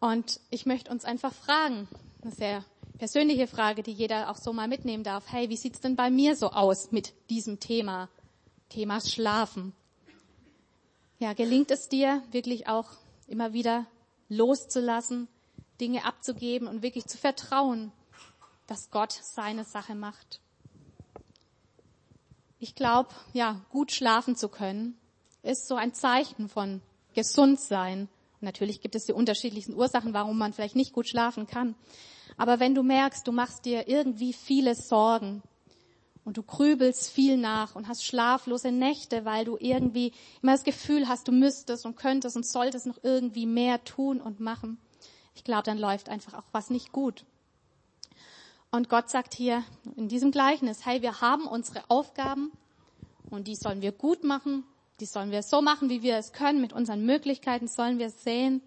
Und 0.00 0.40
ich 0.50 0.66
möchte 0.66 0.90
uns 0.90 1.04
einfach 1.04 1.32
fragen, 1.32 1.88
eine 2.22 2.32
sehr 2.32 2.64
persönliche 2.98 3.46
Frage, 3.46 3.82
die 3.82 3.92
jeder 3.92 4.30
auch 4.30 4.36
so 4.36 4.52
mal 4.52 4.68
mitnehmen 4.68 5.04
darf. 5.04 5.24
Hey, 5.28 5.48
wie 5.48 5.56
sieht's 5.56 5.80
denn 5.80 5.96
bei 5.96 6.10
mir 6.10 6.36
so 6.36 6.50
aus 6.50 6.92
mit 6.92 7.14
diesem 7.30 7.60
Thema? 7.60 8.08
Thema 8.68 9.00
Schlafen. 9.00 9.72
Ja, 11.18 11.32
gelingt 11.32 11.70
es 11.70 11.88
dir 11.88 12.22
wirklich 12.30 12.68
auch 12.68 12.90
immer 13.26 13.52
wieder 13.52 13.86
loszulassen, 14.28 15.28
Dinge 15.80 16.04
abzugeben 16.04 16.68
und 16.68 16.82
wirklich 16.82 17.06
zu 17.06 17.18
vertrauen, 17.18 17.92
dass 18.70 18.92
Gott 18.92 19.12
seine 19.12 19.64
Sache 19.64 19.96
macht? 19.96 20.40
Ich 22.60 22.76
glaube, 22.76 23.08
ja, 23.32 23.60
gut 23.70 23.90
schlafen 23.90 24.36
zu 24.36 24.48
können, 24.48 24.96
ist 25.42 25.66
so 25.66 25.74
ein 25.74 25.92
Zeichen 25.92 26.48
von 26.48 26.80
gesund 27.12 27.58
sein. 27.58 28.08
natürlich 28.40 28.80
gibt 28.80 28.94
es 28.94 29.06
die 29.06 29.12
unterschiedlichsten 29.12 29.74
Ursachen, 29.74 30.14
warum 30.14 30.38
man 30.38 30.52
vielleicht 30.52 30.76
nicht 30.76 30.92
gut 30.92 31.08
schlafen 31.08 31.48
kann. 31.48 31.74
Aber 32.36 32.60
wenn 32.60 32.76
du 32.76 32.84
merkst, 32.84 33.26
du 33.26 33.32
machst 33.32 33.64
dir 33.64 33.88
irgendwie 33.88 34.32
viele 34.32 34.76
Sorgen 34.76 35.42
und 36.24 36.36
du 36.36 36.44
grübelst 36.44 37.10
viel 37.10 37.36
nach 37.36 37.74
und 37.74 37.88
hast 37.88 38.04
schlaflose 38.04 38.70
Nächte, 38.70 39.24
weil 39.24 39.44
du 39.44 39.56
irgendwie 39.58 40.12
immer 40.42 40.52
das 40.52 40.62
Gefühl 40.62 41.08
hast, 41.08 41.26
du 41.26 41.32
müsstest 41.32 41.84
und 41.86 41.96
könntest 41.96 42.36
und 42.36 42.46
solltest 42.46 42.86
noch 42.86 43.02
irgendwie 43.02 43.46
mehr 43.46 43.82
tun 43.82 44.20
und 44.20 44.38
machen. 44.38 44.78
Ich 45.34 45.42
glaube, 45.42 45.64
dann 45.64 45.78
läuft 45.78 46.08
einfach 46.08 46.34
auch 46.34 46.46
was 46.52 46.70
nicht 46.70 46.92
gut. 46.92 47.24
Und 48.70 48.88
Gott 48.88 49.10
sagt 49.10 49.34
hier 49.34 49.64
in 49.96 50.08
diesem 50.08 50.30
Gleichnis, 50.30 50.86
hey, 50.86 51.02
wir 51.02 51.20
haben 51.20 51.46
unsere 51.46 51.82
Aufgaben 51.88 52.52
und 53.28 53.48
die 53.48 53.56
sollen 53.56 53.82
wir 53.82 53.92
gut 53.92 54.22
machen, 54.22 54.64
die 55.00 55.06
sollen 55.06 55.30
wir 55.30 55.42
so 55.42 55.60
machen, 55.60 55.88
wie 55.88 56.02
wir 56.02 56.16
es 56.16 56.32
können, 56.32 56.60
mit 56.60 56.72
unseren 56.72 57.04
Möglichkeiten 57.04 57.68
sollen 57.68 57.98
wir 57.98 58.10
sehen. 58.10 58.62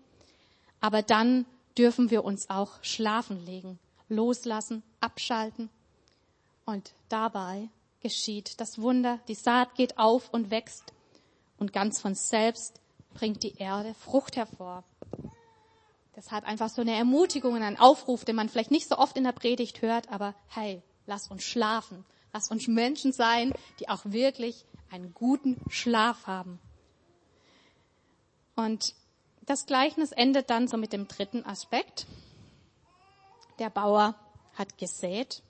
Aber 0.81 1.01
dann 1.01 1.45
dürfen 1.77 2.11
wir 2.11 2.25
uns 2.25 2.49
auch 2.49 2.83
schlafen 2.83 3.45
legen, 3.45 3.79
loslassen, 4.09 4.83
abschalten. 4.99 5.69
Und 6.65 6.93
dabei 7.07 7.69
geschieht 8.01 8.59
das 8.59 8.81
Wunder, 8.81 9.19
die 9.27 9.35
Saat 9.35 9.75
geht 9.75 9.97
auf 9.97 10.29
und 10.33 10.51
wächst 10.51 10.93
und 11.57 11.71
ganz 11.71 12.01
von 12.01 12.15
selbst 12.15 12.81
bringt 13.13 13.43
die 13.43 13.55
Erde 13.57 13.93
Frucht 13.93 14.35
hervor. 14.35 14.83
Deshalb 16.15 16.45
einfach 16.45 16.69
so 16.69 16.81
eine 16.81 16.95
Ermutigung 16.95 17.53
und 17.53 17.63
ein 17.63 17.79
Aufruf, 17.79 18.23
den 18.23 18.35
man 18.35 18.49
vielleicht 18.49 18.71
nicht 18.71 18.87
so 18.87 18.97
oft 18.97 19.17
in 19.17 19.23
der 19.23 19.31
Predigt 19.31 19.81
hört, 19.81 20.09
aber 20.09 20.35
hey, 20.47 20.81
lass 21.07 21.29
uns 21.29 21.43
schlafen. 21.43 22.05
Lass 22.33 22.49
uns 22.49 22.67
Menschen 22.67 23.11
sein, 23.11 23.53
die 23.79 23.89
auch 23.89 24.01
wirklich 24.05 24.65
einen 24.91 25.13
guten 25.13 25.59
Schlaf 25.69 26.27
haben. 26.27 26.59
Und 28.55 28.95
das 29.41 29.65
Gleichnis 29.65 30.11
endet 30.11 30.49
dann 30.49 30.67
so 30.67 30.77
mit 30.77 30.93
dem 30.93 31.07
dritten 31.07 31.45
Aspekt. 31.45 32.05
Der 33.59 33.69
Bauer 33.69 34.15
hat 34.55 34.77
gesät. 34.77 35.41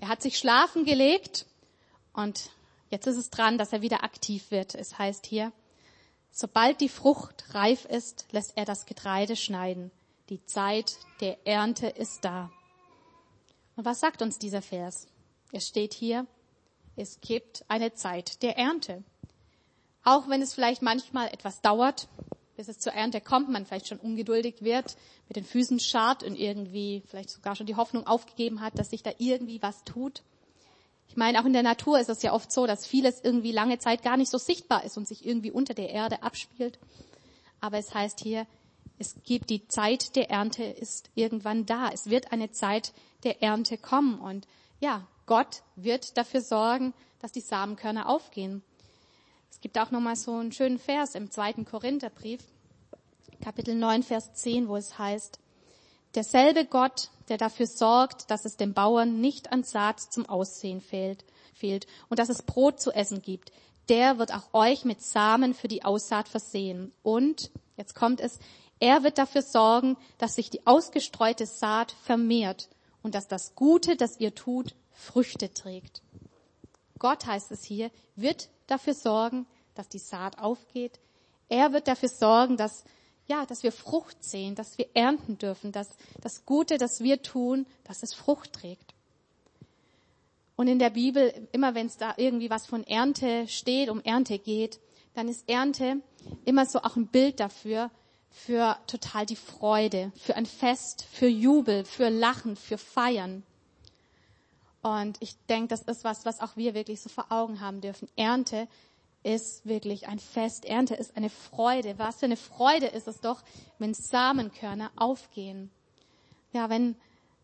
Er 0.00 0.08
hat 0.08 0.22
sich 0.22 0.38
schlafen 0.38 0.84
gelegt 0.84 1.46
und 2.12 2.50
jetzt 2.90 3.06
ist 3.06 3.16
es 3.16 3.30
dran, 3.30 3.58
dass 3.58 3.72
er 3.72 3.82
wieder 3.82 4.04
aktiv 4.04 4.50
wird. 4.50 4.74
Es 4.74 4.98
heißt 4.98 5.26
hier, 5.26 5.52
Sobald 6.36 6.80
die 6.80 6.88
Frucht 6.88 7.54
reif 7.54 7.84
ist, 7.84 8.26
lässt 8.32 8.56
er 8.56 8.64
das 8.64 8.86
Getreide 8.86 9.36
schneiden. 9.36 9.92
Die 10.30 10.44
Zeit 10.44 10.96
der 11.20 11.46
Ernte 11.46 11.86
ist 11.86 12.24
da. 12.24 12.50
Und 13.76 13.84
was 13.84 14.00
sagt 14.00 14.20
uns 14.20 14.40
dieser 14.40 14.60
Vers? 14.60 15.06
Es 15.52 15.68
steht 15.68 15.94
hier, 15.94 16.26
es 16.96 17.20
gibt 17.20 17.64
eine 17.68 17.94
Zeit 17.94 18.42
der 18.42 18.58
Ernte. 18.58 19.04
Auch 20.02 20.28
wenn 20.28 20.42
es 20.42 20.54
vielleicht 20.54 20.82
manchmal 20.82 21.28
etwas 21.28 21.60
dauert, 21.60 22.08
bis 22.56 22.66
es 22.66 22.80
zur 22.80 22.94
Ernte 22.94 23.20
kommt, 23.20 23.48
man 23.48 23.64
vielleicht 23.64 23.86
schon 23.86 24.00
ungeduldig 24.00 24.56
wird, 24.58 24.96
mit 25.28 25.36
den 25.36 25.44
Füßen 25.44 25.78
schart 25.78 26.24
und 26.24 26.34
irgendwie 26.34 27.04
vielleicht 27.06 27.30
sogar 27.30 27.54
schon 27.54 27.66
die 27.66 27.76
Hoffnung 27.76 28.08
aufgegeben 28.08 28.60
hat, 28.60 28.76
dass 28.76 28.90
sich 28.90 29.04
da 29.04 29.12
irgendwie 29.18 29.62
was 29.62 29.84
tut. 29.84 30.24
Ich 31.08 31.16
meine, 31.16 31.40
auch 31.40 31.44
in 31.44 31.52
der 31.52 31.62
Natur 31.62 31.98
ist 32.00 32.08
es 32.08 32.22
ja 32.22 32.32
oft 32.32 32.50
so, 32.50 32.66
dass 32.66 32.86
vieles 32.86 33.20
irgendwie 33.22 33.52
lange 33.52 33.78
Zeit 33.78 34.02
gar 34.02 34.16
nicht 34.16 34.30
so 34.30 34.38
sichtbar 34.38 34.84
ist 34.84 34.96
und 34.96 35.06
sich 35.06 35.24
irgendwie 35.24 35.50
unter 35.50 35.74
der 35.74 35.90
Erde 35.90 36.22
abspielt. 36.22 36.78
Aber 37.60 37.78
es 37.78 37.94
heißt 37.94 38.20
hier, 38.20 38.46
es 38.98 39.16
gibt 39.24 39.50
die 39.50 39.66
Zeit 39.68 40.16
der 40.16 40.30
Ernte 40.30 40.64
ist 40.64 41.10
irgendwann 41.14 41.66
da. 41.66 41.88
Es 41.92 42.10
wird 42.10 42.32
eine 42.32 42.50
Zeit 42.50 42.92
der 43.22 43.42
Ernte 43.42 43.78
kommen 43.78 44.20
und 44.20 44.46
ja, 44.80 45.06
Gott 45.26 45.62
wird 45.76 46.16
dafür 46.16 46.40
sorgen, 46.40 46.94
dass 47.20 47.32
die 47.32 47.40
Samenkörner 47.40 48.08
aufgehen. 48.08 48.62
Es 49.50 49.60
gibt 49.60 49.78
auch 49.78 49.90
nochmal 49.90 50.16
so 50.16 50.34
einen 50.34 50.52
schönen 50.52 50.78
Vers 50.78 51.14
im 51.14 51.30
zweiten 51.30 51.64
Korintherbrief, 51.64 52.40
Kapitel 53.40 53.74
9, 53.74 54.02
Vers 54.02 54.34
10, 54.34 54.68
wo 54.68 54.76
es 54.76 54.98
heißt, 54.98 55.38
derselbe 56.14 56.66
Gott, 56.66 57.10
der 57.28 57.38
dafür 57.38 57.66
sorgt, 57.66 58.30
dass 58.30 58.44
es 58.44 58.56
dem 58.56 58.74
Bauern 58.74 59.20
nicht 59.20 59.52
an 59.52 59.64
Saat 59.64 60.00
zum 60.00 60.26
Aussehen 60.26 60.80
fehlt, 60.80 61.24
fehlt 61.54 61.86
und 62.08 62.18
dass 62.18 62.28
es 62.28 62.42
Brot 62.42 62.80
zu 62.80 62.92
essen 62.92 63.22
gibt. 63.22 63.52
Der 63.88 64.18
wird 64.18 64.34
auch 64.34 64.52
euch 64.52 64.84
mit 64.84 65.02
Samen 65.02 65.54
für 65.54 65.68
die 65.68 65.84
Aussaat 65.84 66.28
versehen. 66.28 66.92
Und, 67.02 67.50
jetzt 67.76 67.94
kommt 67.94 68.20
es, 68.20 68.38
er 68.80 69.02
wird 69.02 69.18
dafür 69.18 69.42
sorgen, 69.42 69.96
dass 70.18 70.34
sich 70.34 70.50
die 70.50 70.66
ausgestreute 70.66 71.46
Saat 71.46 71.92
vermehrt 71.92 72.68
und 73.02 73.14
dass 73.14 73.28
das 73.28 73.54
Gute, 73.54 73.96
das 73.96 74.18
ihr 74.20 74.34
tut, 74.34 74.74
Früchte 74.90 75.52
trägt. 75.52 76.02
Gott 76.98 77.26
heißt 77.26 77.50
es 77.50 77.64
hier, 77.64 77.90
wird 78.16 78.48
dafür 78.66 78.94
sorgen, 78.94 79.46
dass 79.74 79.88
die 79.88 79.98
Saat 79.98 80.38
aufgeht. 80.38 81.00
Er 81.48 81.72
wird 81.72 81.88
dafür 81.88 82.08
sorgen, 82.08 82.56
dass, 82.56 82.84
ja, 83.26 83.46
dass 83.46 83.62
wir 83.62 83.72
Frucht 83.72 84.22
sehen, 84.22 84.54
dass 84.54 84.78
wir 84.78 84.86
ernten 84.94 85.38
dürfen, 85.38 85.72
dass 85.72 85.88
das 86.20 86.44
Gute, 86.44 86.78
das 86.78 87.00
wir 87.00 87.22
tun, 87.22 87.66
dass 87.84 88.02
es 88.02 88.14
Frucht 88.14 88.52
trägt. 88.52 88.94
Und 90.56 90.68
in 90.68 90.78
der 90.78 90.90
Bibel, 90.90 91.48
immer 91.52 91.74
wenn 91.74 91.86
es 91.86 91.96
da 91.96 92.14
irgendwie 92.16 92.50
was 92.50 92.66
von 92.66 92.84
Ernte 92.84 93.48
steht, 93.48 93.88
um 93.88 94.00
Ernte 94.02 94.38
geht, 94.38 94.78
dann 95.14 95.28
ist 95.28 95.48
Ernte 95.48 96.00
immer 96.44 96.66
so 96.66 96.80
auch 96.80 96.96
ein 96.96 97.08
Bild 97.08 97.40
dafür, 97.40 97.90
für 98.34 98.76
total 98.88 99.26
die 99.26 99.36
Freude, 99.36 100.10
für 100.16 100.34
ein 100.34 100.44
Fest, 100.44 101.06
für 101.10 101.28
Jubel, 101.28 101.84
für 101.84 102.08
Lachen, 102.08 102.56
für 102.56 102.78
Feiern. 102.78 103.44
Und 104.82 105.16
ich 105.20 105.36
denke, 105.48 105.68
das 105.68 105.82
ist 105.82 106.04
was, 106.04 106.26
was 106.26 106.40
auch 106.40 106.56
wir 106.56 106.74
wirklich 106.74 107.00
so 107.00 107.08
vor 107.08 107.26
Augen 107.30 107.60
haben 107.60 107.80
dürfen. 107.80 108.08
Ernte 108.16 108.66
ist 109.24 109.66
wirklich 109.66 110.06
ein 110.06 110.20
Fest. 110.20 110.64
Ernte 110.64 110.94
ist 110.94 111.16
eine 111.16 111.30
Freude. 111.30 111.98
Was 111.98 112.16
für 112.16 112.26
eine 112.26 112.36
Freude 112.36 112.86
ist 112.86 113.08
es 113.08 113.20
doch, 113.20 113.42
wenn 113.78 113.94
Samenkörner 113.94 114.92
aufgehen. 114.96 115.70
Ja, 116.52 116.70
wenn 116.70 116.94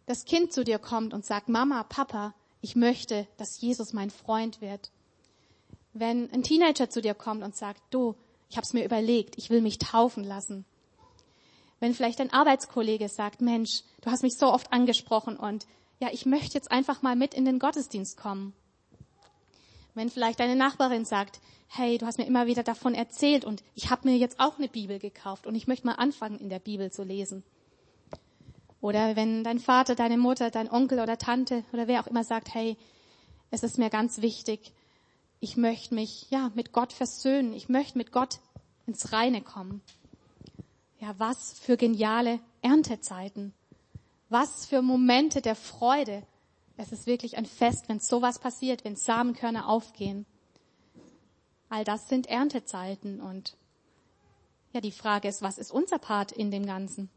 das 0.07 0.25
Kind 0.25 0.53
zu 0.53 0.63
dir 0.63 0.79
kommt 0.79 1.13
und 1.15 1.25
sagt, 1.25 1.49
Mama, 1.49 1.83
Papa, 1.85 2.35
ich 2.61 2.77
möchte, 2.77 3.27
dass 3.39 3.61
Jesus 3.61 3.93
mein 3.93 4.11
Freund 4.11 4.61
wird. 4.61 4.91
Wenn 5.93 6.31
ein 6.33 6.43
Teenager 6.43 6.91
zu 6.91 7.01
dir 7.01 7.15
kommt 7.15 7.43
und 7.43 7.57
sagt, 7.57 7.83
du, 7.91 8.15
ich 8.51 8.57
habe 8.57 8.65
es 8.65 8.75
mir 8.75 8.85
überlegt, 8.85 9.39
ich 9.39 9.51
will 9.51 9.63
mich 9.63 9.79
taufen 9.79 10.23
lassen. 10.23 10.67
Wenn 11.81 11.95
vielleicht 11.95 12.21
ein 12.21 12.33
Arbeitskollege 12.33 13.09
sagt, 13.09 13.41
Mensch, 13.41 13.83
du 14.03 14.11
hast 14.11 14.23
mich 14.23 14.37
so 14.37 14.53
oft 14.53 14.73
angesprochen 14.73 15.37
und 15.37 15.67
ja, 15.99 16.09
ich 16.13 16.27
möchte 16.27 16.55
jetzt 16.55 16.71
einfach 16.71 17.03
mal 17.03 17.17
mit 17.17 17.33
in 17.33 17.47
den 17.47 17.59
Gottesdienst 17.59 18.19
kommen. 18.19 18.55
Wenn 19.95 20.11
vielleicht 20.11 20.41
deine 20.41 20.57
Nachbarin 20.57 21.05
sagt, 21.05 21.41
hey, 21.69 21.99
du 21.99 22.07
hast 22.07 22.19
mir 22.19 22.27
immer 22.27 22.47
wieder 22.47 22.63
davon 22.63 22.95
erzählt 22.95 23.45
und 23.45 23.63
ich 23.75 23.91
habe 23.91 24.09
mir 24.09 24.17
jetzt 24.17 24.41
auch 24.41 24.59
eine 24.59 24.69
Bibel 24.69 24.99
gekauft 24.99 25.47
und 25.47 25.55
ich 25.55 25.67
möchte 25.67 25.87
mal 25.87 25.95
anfangen, 25.95 26.39
in 26.39 26.49
der 26.49 26.59
Bibel 26.59 26.91
zu 26.91 27.03
lesen. 27.03 27.45
Oder 28.81 29.15
wenn 29.15 29.45
dein 29.45 29.59
Vater, 29.59 29.95
deine 29.95 30.17
Mutter, 30.17 30.51
dein 30.51 30.71
Onkel 30.71 31.01
oder 31.01 31.19
Tante 31.19 31.65
oder 31.73 31.87
wer 31.87 32.01
auch 32.01 32.07
immer 32.07 32.25
sagt, 32.25 32.55
hey, 32.55 32.77
es 33.51 33.63
ist 33.63 33.79
mir 33.79 33.91
ganz 33.91 34.23
wichtig, 34.23 34.73
ich 35.41 35.57
möchte 35.57 35.95
mich 35.95 36.31
ja 36.31 36.51
mit 36.55 36.73
Gott 36.73 36.93
versöhnen, 36.93 37.53
ich 37.53 37.69
möchte 37.69 37.99
mit 37.99 38.13
Gott 38.13 38.41
ins 38.87 39.13
Reine 39.13 39.43
kommen. 39.43 39.83
Ja, 40.99 41.15
was 41.19 41.59
für 41.59 41.77
geniale 41.77 42.41
Erntezeiten. 42.63 43.55
Was 44.29 44.67
für 44.67 44.83
Momente 44.83 45.41
der 45.41 45.57
Freude. 45.57 46.23
Es 46.81 46.93
ist 46.93 47.07
wirklich 47.07 47.37
ein 47.37 47.45
Fest, 47.45 47.91
wenn 47.91 48.01
sowas 48.01 48.39
passiert, 48.39 48.85
wenn 48.85 48.97
Samenkörner 48.97 49.69
aufgehen. 49.69 50.25
All 51.69 51.85
das 51.85 52.09
sind 52.09 52.27
Erntezeiten 52.27 53.21
und 53.21 53.55
ja, 54.73 54.81
die 54.81 54.91
Frage 54.91 55.29
ist, 55.29 55.43
was 55.43 55.59
ist 55.59 55.73
unser 55.73 55.99
Part 55.99 56.33
in 56.33 56.51
dem 56.51 56.65
Ganzen? 56.65 57.11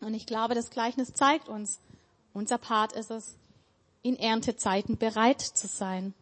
Und 0.00 0.14
ich 0.14 0.24
glaube, 0.24 0.54
das 0.54 0.70
Gleichnis 0.70 1.12
zeigt 1.12 1.50
uns, 1.50 1.80
unser 2.32 2.56
Part 2.56 2.94
ist 2.94 3.10
es, 3.10 3.36
in 4.00 4.16
Erntezeiten 4.16 4.96
bereit 4.96 5.42
zu 5.42 5.66
sein. 5.66 6.14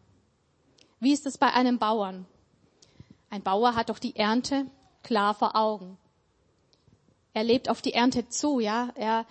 Wie 0.99 1.13
ist 1.13 1.25
es 1.25 1.37
bei 1.37 1.53
einem 1.53 1.79
Bauern? 1.79 2.25
Ein 3.29 3.43
Bauer 3.43 3.75
hat 3.75 3.87
doch 3.87 3.99
die 3.99 4.17
Ernte 4.17 4.65
klar 5.03 5.33
vor 5.33 5.55
Augen. 5.55 5.97
Er 7.33 7.45
lebt 7.45 7.69
auf 7.69 7.81
die 7.81 7.93
Ernte 7.93 8.27
zu, 8.27 8.59
ja. 8.59 8.89
Er, 8.95 9.25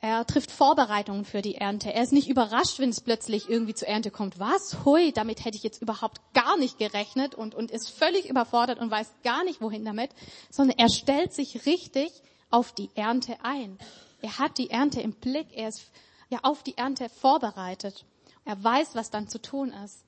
er 0.00 0.26
trifft 0.26 0.50
Vorbereitungen 0.50 1.24
für 1.24 1.42
die 1.42 1.56
Ernte. 1.56 1.92
Er 1.92 2.02
ist 2.02 2.12
nicht 2.12 2.28
überrascht, 2.28 2.78
wenn 2.78 2.90
es 2.90 3.00
plötzlich 3.00 3.48
irgendwie 3.48 3.74
zur 3.74 3.88
Ernte 3.88 4.10
kommt. 4.10 4.38
Was? 4.38 4.84
Hui, 4.84 5.12
damit 5.12 5.44
hätte 5.44 5.56
ich 5.56 5.62
jetzt 5.62 5.82
überhaupt 5.82 6.20
gar 6.34 6.56
nicht 6.56 6.78
gerechnet 6.78 7.34
und, 7.34 7.54
und 7.54 7.70
ist 7.70 7.90
völlig 7.90 8.28
überfordert 8.28 8.78
und 8.78 8.90
weiß 8.90 9.10
gar 9.22 9.44
nicht, 9.44 9.60
wohin 9.60 9.84
damit, 9.84 10.10
sondern 10.50 10.78
er 10.78 10.88
stellt 10.88 11.32
sich 11.32 11.66
richtig 11.66 12.10
auf 12.50 12.72
die 12.72 12.90
Ernte 12.94 13.36
ein. 13.42 13.78
Er 14.20 14.38
hat 14.38 14.58
die 14.58 14.70
Ernte 14.70 15.00
im 15.00 15.12
Blick. 15.12 15.48
Er 15.52 15.68
ist 15.68 15.90
ja 16.30 16.40
auf 16.42 16.62
die 16.62 16.76
Ernte 16.76 17.08
vorbereitet. 17.08 18.04
Er 18.44 18.62
weiß, 18.62 18.94
was 18.94 19.10
dann 19.10 19.28
zu 19.28 19.40
tun 19.40 19.72
ist. 19.84 20.04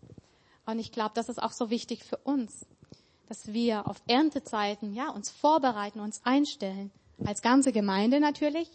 Und 0.67 0.79
ich 0.79 0.93
glaube, 0.93 1.13
das 1.15 1.29
ist 1.29 1.43
auch 1.43 1.53
so 1.53 1.71
wichtig 1.71 2.05
für 2.05 2.17
uns 2.19 2.67
dass 3.29 3.53
wir 3.53 3.89
auf 3.89 4.03
Erntezeiten, 4.07 4.95
ja, 4.95 5.11
uns 5.11 5.31
vorbereiten, 5.31 6.01
uns 6.01 6.21
einstellen. 6.25 6.91
Als 7.25 7.43
ganze 7.43 7.73
Gemeinde 7.73 8.21
natürlich, 8.21 8.69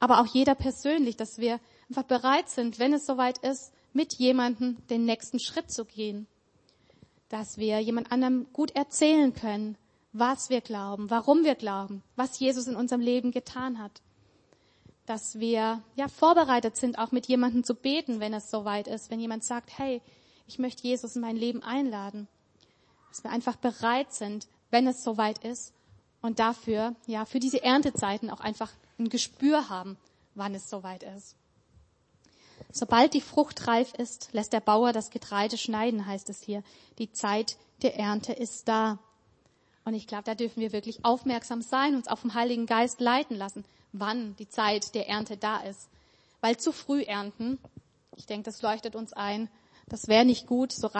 aber 0.00 0.20
auch 0.20 0.26
jeder 0.26 0.54
persönlich, 0.54 1.16
dass 1.16 1.38
wir 1.38 1.60
einfach 1.88 2.02
bereit 2.02 2.48
sind, 2.48 2.78
wenn 2.78 2.92
es 2.92 3.06
soweit 3.06 3.38
ist, 3.38 3.72
mit 3.92 4.14
jemandem 4.14 4.78
den 4.88 5.04
nächsten 5.04 5.38
Schritt 5.38 5.70
zu 5.70 5.84
gehen. 5.84 6.26
Dass 7.28 7.58
wir 7.58 7.78
jemand 7.78 8.10
anderem 8.10 8.46
gut 8.52 8.72
erzählen 8.72 9.32
können, 9.32 9.76
was 10.12 10.50
wir 10.50 10.60
glauben, 10.60 11.10
warum 11.10 11.44
wir 11.44 11.54
glauben, 11.54 12.02
was 12.16 12.38
Jesus 12.40 12.66
in 12.66 12.74
unserem 12.74 13.00
Leben 13.00 13.30
getan 13.30 13.78
hat. 13.78 14.02
Dass 15.06 15.38
wir, 15.38 15.82
ja, 15.94 16.08
vorbereitet 16.08 16.76
sind, 16.76 16.98
auch 16.98 17.12
mit 17.12 17.26
jemandem 17.26 17.62
zu 17.62 17.74
beten, 17.74 18.18
wenn 18.18 18.34
es 18.34 18.50
soweit 18.50 18.88
ist, 18.88 19.10
wenn 19.10 19.20
jemand 19.20 19.44
sagt, 19.44 19.78
hey, 19.78 20.02
ich 20.48 20.58
möchte 20.58 20.82
Jesus 20.82 21.14
in 21.14 21.22
mein 21.22 21.36
Leben 21.36 21.62
einladen 21.62 22.26
dass 23.10 23.24
wir 23.24 23.30
einfach 23.30 23.56
bereit 23.56 24.12
sind, 24.12 24.48
wenn 24.70 24.86
es 24.86 25.02
soweit 25.02 25.44
ist 25.44 25.74
und 26.22 26.38
dafür, 26.38 26.94
ja, 27.06 27.24
für 27.24 27.40
diese 27.40 27.62
Erntezeiten 27.62 28.30
auch 28.30 28.40
einfach 28.40 28.72
ein 29.00 29.08
Gespür 29.08 29.68
haben, 29.68 29.96
wann 30.34 30.54
es 30.54 30.70
soweit 30.70 31.02
ist. 31.02 31.36
Sobald 32.72 33.14
die 33.14 33.20
Frucht 33.20 33.66
reif 33.66 33.94
ist, 33.94 34.32
lässt 34.32 34.52
der 34.52 34.60
Bauer 34.60 34.92
das 34.92 35.10
Getreide 35.10 35.58
schneiden, 35.58 36.06
heißt 36.06 36.28
es 36.28 36.42
hier. 36.42 36.62
Die 36.98 37.10
Zeit 37.10 37.56
der 37.82 37.96
Ernte 37.96 38.32
ist 38.32 38.68
da. 38.68 38.98
Und 39.84 39.94
ich 39.94 40.06
glaube, 40.06 40.24
da 40.24 40.34
dürfen 40.34 40.60
wir 40.60 40.72
wirklich 40.72 41.04
aufmerksam 41.04 41.62
sein, 41.62 41.96
uns 41.96 42.06
auf 42.06 42.20
dem 42.20 42.34
Heiligen 42.34 42.66
Geist 42.66 43.00
leiten 43.00 43.36
lassen, 43.36 43.64
wann 43.92 44.36
die 44.36 44.48
Zeit 44.48 44.94
der 44.94 45.08
Ernte 45.08 45.36
da 45.36 45.58
ist. 45.60 45.88
Weil 46.40 46.58
zu 46.58 46.70
früh 46.72 47.02
ernten, 47.02 47.58
ich 48.16 48.26
denke, 48.26 48.44
das 48.44 48.62
leuchtet 48.62 48.94
uns 48.94 49.12
ein, 49.12 49.48
das 49.88 50.06
wäre 50.06 50.24
nicht 50.24 50.46
gut, 50.46 50.72
so, 50.72 50.90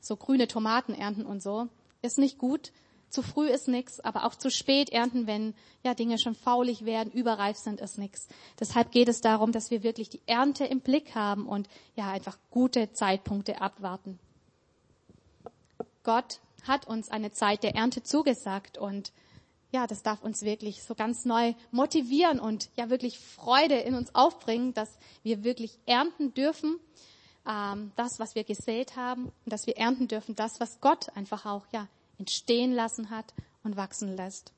so 0.00 0.16
grüne 0.16 0.46
Tomaten 0.46 0.92
ernten 0.92 1.24
und 1.24 1.42
so. 1.42 1.68
Ist 2.02 2.18
nicht 2.18 2.38
gut. 2.38 2.72
Zu 3.14 3.22
früh 3.22 3.48
ist 3.48 3.68
nix, 3.68 4.00
aber 4.00 4.24
auch 4.24 4.34
zu 4.34 4.50
spät 4.50 4.90
ernten, 4.90 5.28
wenn 5.28 5.54
ja 5.84 5.94
Dinge 5.94 6.18
schon 6.18 6.34
faulig 6.34 6.84
werden, 6.84 7.12
überreif 7.12 7.56
sind, 7.56 7.80
ist 7.80 7.96
nix. 7.96 8.26
Deshalb 8.58 8.90
geht 8.90 9.08
es 9.08 9.20
darum, 9.20 9.52
dass 9.52 9.70
wir 9.70 9.84
wirklich 9.84 10.08
die 10.08 10.20
Ernte 10.26 10.64
im 10.64 10.80
Blick 10.80 11.14
haben 11.14 11.46
und 11.46 11.68
ja 11.94 12.10
einfach 12.10 12.36
gute 12.50 12.92
Zeitpunkte 12.92 13.60
abwarten. 13.60 14.18
Gott 16.02 16.40
hat 16.66 16.88
uns 16.88 17.08
eine 17.08 17.30
Zeit 17.30 17.62
der 17.62 17.76
Ernte 17.76 18.02
zugesagt 18.02 18.78
und 18.78 19.12
ja, 19.70 19.86
das 19.86 20.02
darf 20.02 20.24
uns 20.24 20.42
wirklich 20.42 20.82
so 20.82 20.96
ganz 20.96 21.24
neu 21.24 21.54
motivieren 21.70 22.40
und 22.40 22.68
ja 22.74 22.90
wirklich 22.90 23.20
Freude 23.20 23.76
in 23.76 23.94
uns 23.94 24.12
aufbringen, 24.16 24.74
dass 24.74 24.98
wir 25.22 25.44
wirklich 25.44 25.78
ernten 25.86 26.34
dürfen 26.34 26.80
ähm, 27.48 27.92
das, 27.94 28.18
was 28.18 28.34
wir 28.34 28.42
gesät 28.42 28.96
haben 28.96 29.26
und 29.26 29.52
dass 29.52 29.68
wir 29.68 29.76
ernten 29.76 30.08
dürfen, 30.08 30.34
das, 30.34 30.58
was 30.58 30.80
Gott 30.80 31.16
einfach 31.16 31.46
auch 31.46 31.62
ja 31.70 31.86
entstehen 32.18 32.72
lassen 32.72 33.10
hat 33.10 33.34
und 33.62 33.76
wachsen 33.76 34.14
lässt. 34.14 34.52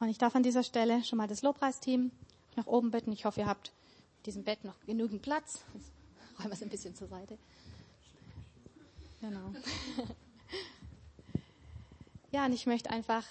Und 0.00 0.08
ich 0.08 0.18
darf 0.18 0.36
an 0.36 0.42
dieser 0.42 0.62
Stelle 0.62 1.02
schon 1.04 1.16
mal 1.16 1.26
das 1.26 1.42
Lobpreisteam 1.42 2.10
nach 2.56 2.66
oben 2.66 2.90
bitten. 2.90 3.12
Ich 3.12 3.24
hoffe, 3.24 3.40
ihr 3.40 3.46
habt 3.46 3.72
in 4.18 4.22
diesem 4.24 4.44
Bett 4.44 4.64
noch 4.64 4.78
genügend 4.86 5.22
Platz. 5.22 5.64
Jetzt 5.74 5.90
räumen 6.38 6.50
wir 6.50 6.54
es 6.54 6.62
ein 6.62 6.68
bisschen 6.68 6.94
zur 6.94 7.08
Seite. 7.08 7.38
Genau. 9.20 9.52
Ja, 12.30 12.44
und 12.44 12.52
ich 12.52 12.66
möchte 12.66 12.90
einfach 12.90 13.24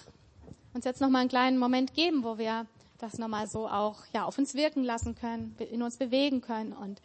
uns 0.74 0.84
jetzt 0.84 1.00
noch 1.00 1.08
mal 1.08 1.20
einen 1.20 1.28
kleinen 1.28 1.56
Moment 1.58 1.94
geben, 1.94 2.24
wo 2.24 2.36
wir 2.36 2.66
das 2.98 3.16
nochmal 3.16 3.46
so 3.46 3.68
auch 3.68 4.04
ja 4.12 4.24
auf 4.24 4.38
uns 4.38 4.54
wirken 4.54 4.82
lassen 4.82 5.14
können, 5.14 5.54
in 5.70 5.82
uns 5.82 5.98
bewegen 5.98 6.40
können 6.40 6.72
und 6.72 7.00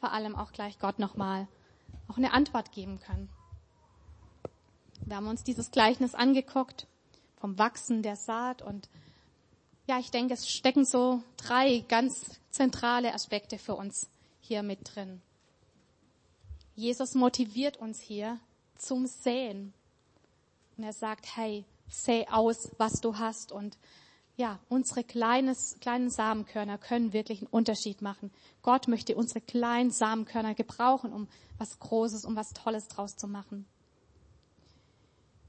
vor 0.00 0.12
allem 0.12 0.34
auch 0.34 0.52
gleich 0.52 0.80
Gott 0.80 0.98
nochmal 0.98 1.46
auch 2.08 2.16
eine 2.16 2.32
Antwort 2.32 2.72
geben 2.72 2.98
können. 2.98 3.28
Wir 5.06 5.16
haben 5.16 5.28
uns 5.28 5.44
dieses 5.44 5.70
Gleichnis 5.70 6.16
angeguckt 6.16 6.88
vom 7.36 7.56
Wachsen 7.58 8.02
der 8.02 8.16
Saat 8.16 8.60
und 8.60 8.88
ja, 9.86 10.00
ich 10.00 10.10
denke, 10.10 10.34
es 10.34 10.50
stecken 10.50 10.84
so 10.84 11.22
drei 11.36 11.84
ganz 11.88 12.40
zentrale 12.50 13.14
Aspekte 13.14 13.56
für 13.56 13.76
uns 13.76 14.10
hier 14.40 14.64
mit 14.64 14.80
drin. 14.82 15.22
Jesus 16.74 17.14
motiviert 17.14 17.76
uns 17.76 18.00
hier 18.00 18.40
zum 18.76 19.06
Säen. 19.06 19.72
Und 20.76 20.82
er 20.82 20.92
sagt, 20.92 21.36
hey, 21.36 21.64
säh 21.88 22.26
aus, 22.28 22.72
was 22.76 23.00
du 23.00 23.16
hast 23.16 23.52
und 23.52 23.78
ja, 24.36 24.58
unsere 24.68 25.04
kleines, 25.04 25.78
kleinen 25.80 26.10
Samenkörner 26.10 26.78
können 26.78 27.12
wirklich 27.12 27.42
einen 27.42 27.50
Unterschied 27.50 28.02
machen. 28.02 28.32
Gott 28.60 28.88
möchte 28.88 29.14
unsere 29.14 29.40
kleinen 29.40 29.92
Samenkörner 29.92 30.54
gebrauchen, 30.54 31.12
um 31.12 31.28
was 31.58 31.78
Großes, 31.78 32.24
um 32.24 32.34
was 32.34 32.52
Tolles 32.54 32.88
draus 32.88 33.16
zu 33.16 33.28
machen. 33.28 33.66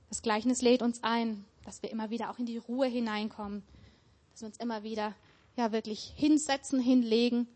Das 0.10 0.22
Gleichnis 0.22 0.62
lädt 0.62 0.82
uns 0.82 1.04
ein, 1.04 1.46
dass 1.66 1.82
wir 1.82 1.92
immer 1.92 2.10
wieder 2.10 2.30
auch 2.30 2.40
in 2.40 2.46
die 2.46 2.58
Ruhe 2.58 2.88
hineinkommen, 2.88 3.64
dass 4.32 4.42
wir 4.42 4.48
uns 4.48 4.58
immer 4.58 4.84
wieder 4.84 5.14
ja 5.56 5.72
wirklich 5.72 6.14
hinsetzen, 6.16 6.80
hinlegen 6.80 7.48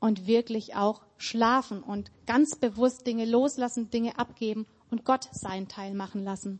und 0.00 0.26
wirklich 0.26 0.74
auch 0.74 1.02
schlafen 1.16 1.82
und 1.82 2.10
ganz 2.26 2.56
bewusst 2.56 3.06
Dinge 3.06 3.24
loslassen, 3.24 3.90
Dinge 3.90 4.18
abgeben 4.18 4.66
und 4.90 5.04
Gott 5.04 5.28
seinen 5.32 5.68
Teil 5.68 5.94
machen 5.94 6.24
lassen. 6.24 6.58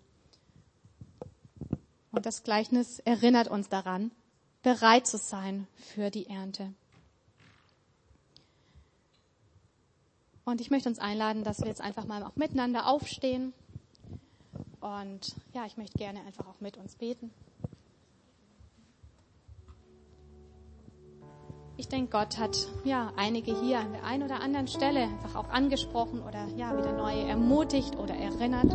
Und 2.13 2.27
das 2.27 2.45
Gleichnis 2.45 3.01
erinnert 3.01 3.49
uns 3.49 3.69
daran, 3.69 4.13
bereit 4.63 5.07
zu 5.07 5.19
sein 5.19 5.67
für 5.75 6.11
die 6.11 6.27
Ernte. 6.27 6.73
Und 10.45 10.61
ich 10.61 10.71
möchte 10.71 10.89
uns 10.89 10.99
einladen, 10.99 11.45
dass 11.45 11.61
wir 11.61 11.69
jetzt 11.69 11.81
einfach 11.81 12.05
mal 12.05 12.23
auch 12.23 12.37
miteinander 12.37 12.87
aufstehen. 12.87 13.53
Und 14.83 15.37
ja, 15.55 15.65
ich 15.65 15.77
möchte 15.77 15.97
gerne 15.97 16.21
einfach 16.27 16.47
auch 16.49 16.61
mit 16.61 16.77
uns 16.77 16.97
beten. 16.97 17.31
Ich 21.77 21.89
denke, 21.89 22.11
Gott 22.11 22.39
hat 22.39 22.69
ja 22.85 23.13
einige 23.17 23.59
hier 23.61 23.79
an 23.79 23.93
der 23.93 24.05
einen 24.05 24.25
oder 24.25 24.41
anderen 24.41 24.67
Stelle 24.67 25.03
einfach 25.05 25.37
auch 25.37 25.49
angesprochen 25.51 26.21
oder 26.23 26.47
ja 26.57 26.77
wieder 26.77 26.93
neu 26.93 27.13
ermutigt 27.13 27.97
oder 27.97 28.15
erinnert. 28.15 28.75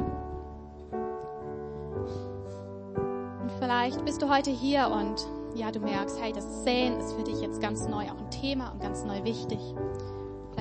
Und 3.41 3.51
vielleicht 3.59 4.03
bist 4.05 4.21
du 4.21 4.29
heute 4.29 4.49
hier 4.49 4.87
und 4.89 5.27
ja, 5.55 5.71
du 5.71 5.79
merkst, 5.79 6.21
hey, 6.21 6.31
das 6.31 6.63
Säen 6.63 6.97
ist 6.99 7.13
für 7.13 7.23
dich 7.23 7.41
jetzt 7.41 7.59
ganz 7.59 7.87
neu 7.87 8.05
auch 8.05 8.17
ein 8.17 8.31
Thema 8.31 8.71
und 8.71 8.81
ganz 8.81 9.03
neu 9.03 9.23
wichtig. 9.25 9.59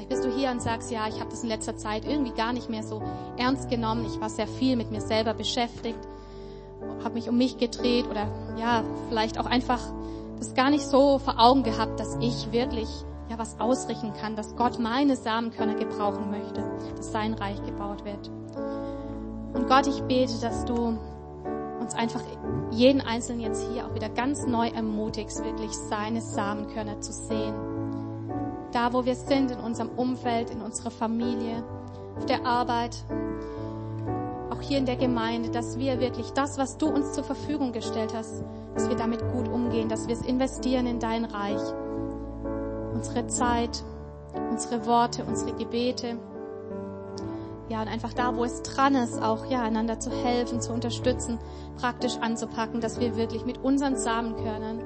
Vielleicht 0.07 0.23
bist 0.23 0.25
du 0.25 0.39
hier 0.39 0.51
und 0.51 0.63
sagst, 0.63 0.91
ja, 0.91 1.09
ich 1.09 1.21
habe 1.21 1.31
das 1.31 1.43
in 1.43 1.49
letzter 1.49 1.77
Zeit 1.77 2.05
irgendwie 2.05 2.33
gar 2.33 2.53
nicht 2.53 2.71
mehr 2.71 2.83
so 2.83 3.03
ernst 3.37 3.69
genommen. 3.69 4.07
Ich 4.07 4.21
war 4.21 4.29
sehr 4.29 4.47
viel 4.47 4.77
mit 4.77 4.91
mir 4.91 5.01
selber 5.01 5.35
beschäftigt, 5.35 5.99
habe 7.03 7.15
mich 7.15 7.29
um 7.29 7.37
mich 7.37 7.59
gedreht 7.59 8.07
oder 8.09 8.29
ja, 8.57 8.85
vielleicht 9.09 9.39
auch 9.39 9.47
einfach 9.47 9.81
das 10.39 10.55
gar 10.55 10.71
nicht 10.71 10.87
so 10.87 11.19
vor 11.19 11.41
Augen 11.41 11.65
gehabt, 11.65 11.99
dass 11.99 12.17
ich 12.21 12.53
wirklich 12.53 12.89
ja 13.31 13.39
was 13.39 13.59
ausrichten 13.59 14.13
kann, 14.21 14.37
dass 14.37 14.55
Gott 14.55 14.79
meine 14.79 15.17
Samenkörner 15.17 15.75
gebrauchen 15.75 16.31
möchte, 16.31 16.63
dass 16.97 17.11
sein 17.11 17.35
Reich 17.35 17.61
gebaut 17.65 18.05
wird. 18.05 18.31
Und 19.55 19.67
Gott, 19.69 19.87
ich 19.89 20.03
bete, 20.03 20.39
dass 20.41 20.65
du 20.67 20.99
uns 21.81 21.95
einfach 21.95 22.23
jeden 22.71 23.01
Einzelnen 23.01 23.41
jetzt 23.41 23.67
hier 23.73 23.87
auch 23.87 23.95
wieder 23.95 24.09
ganz 24.09 24.47
neu 24.47 24.69
ermutigst, 24.69 25.43
wirklich 25.43 25.73
seine 25.73 26.21
Samenkörner 26.21 27.01
zu 27.01 27.13
sehen. 27.13 27.55
Da, 28.77 28.93
wo 28.93 29.07
wir 29.07 29.15
sind, 29.15 29.51
in 29.51 29.59
unserem 29.59 29.89
Umfeld, 29.89 30.51
in 30.51 30.61
unserer 30.61 30.91
Familie, 30.91 31.65
auf 32.15 32.27
der 32.27 32.45
Arbeit, 32.45 32.95
auch 34.51 34.61
hier 34.61 34.77
in 34.77 34.85
der 34.85 34.97
Gemeinde, 34.97 35.49
dass 35.49 35.79
wir 35.79 35.99
wirklich 35.99 36.29
das, 36.33 36.59
was 36.59 36.77
du 36.77 36.89
uns 36.89 37.15
zur 37.15 37.25
Verfügung 37.25 37.73
gestellt 37.73 38.13
hast, 38.15 38.45
dass 38.75 38.91
wir 38.91 38.97
damit 38.97 39.21
gut 39.33 39.49
umgehen, 39.49 39.89
dass 39.89 40.09
wir 40.09 40.15
es 40.15 40.21
investieren 40.21 40.87
in 40.87 41.01
dein 41.01 41.25
Reich. 41.25 41.63
Unsere 42.93 43.27
Zeit, 43.29 43.83
unsere 44.51 44.85
Worte, 44.85 45.25
unsere 45.25 45.55
Gebete. 45.55 46.19
Ja, 47.71 47.81
und 47.81 47.89
einfach 47.89 48.13
da, 48.13 48.37
wo 48.37 48.45
es 48.45 48.61
dran 48.61 48.95
ist, 48.95 49.23
auch 49.23 49.47
ja, 49.47 49.63
einander 49.63 50.01
zu 50.01 50.11
helfen, 50.11 50.61
zu 50.61 50.75
unterstützen, 50.75 51.39
praktisch 51.81 52.19
anzupacken, 52.19 52.83
dass 52.83 53.01
wir 53.01 53.17
wirklich 53.17 53.47
mit 53.47 53.57
unseren 53.57 53.97
Samenkörnern 53.97 54.83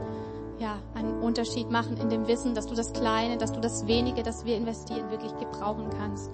ja, 0.61 0.79
einen 0.95 1.21
Unterschied 1.21 1.71
machen 1.71 1.97
in 1.97 2.11
dem 2.11 2.29
Wissen, 2.29 2.55
dass 2.55 2.67
du 2.67 2.75
das 2.75 2.93
Kleine, 2.93 3.39
dass 3.39 3.53
du 3.53 3.61
das 3.61 3.87
Wenige, 3.87 4.23
das 4.23 4.45
wir 4.45 4.57
investieren, 4.57 5.11
wirklich 5.11 5.35
gebrauchen 5.39 5.89
kannst. 5.99 6.31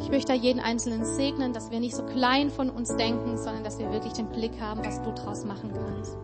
Ich 0.00 0.10
möchte 0.10 0.32
jeden 0.32 0.60
Einzelnen 0.60 1.04
segnen, 1.04 1.52
dass 1.52 1.72
wir 1.72 1.80
nicht 1.80 1.96
so 1.96 2.04
klein 2.04 2.50
von 2.50 2.70
uns 2.70 2.96
denken, 2.96 3.36
sondern 3.36 3.64
dass 3.64 3.80
wir 3.80 3.90
wirklich 3.92 4.12
den 4.12 4.28
Blick 4.28 4.52
haben, 4.60 4.84
was 4.84 5.02
du 5.02 5.12
draus 5.12 5.44
machen 5.44 5.72
kannst. 5.74 6.16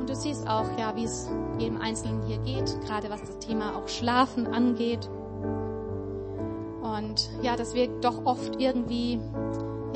Und 0.00 0.08
du 0.08 0.14
siehst 0.14 0.48
auch, 0.48 0.66
ja, 0.78 0.96
wie 0.96 1.04
es 1.04 1.28
jedem 1.58 1.78
Einzelnen 1.78 2.22
hier 2.22 2.38
geht, 2.38 2.80
gerade 2.86 3.10
was 3.10 3.20
das 3.20 3.38
Thema 3.40 3.76
auch 3.76 3.88
Schlafen 3.88 4.46
angeht. 4.46 5.10
Und 6.82 7.28
ja, 7.42 7.56
dass 7.56 7.74
wir 7.74 7.88
doch 8.00 8.24
oft 8.24 8.58
irgendwie 8.58 9.20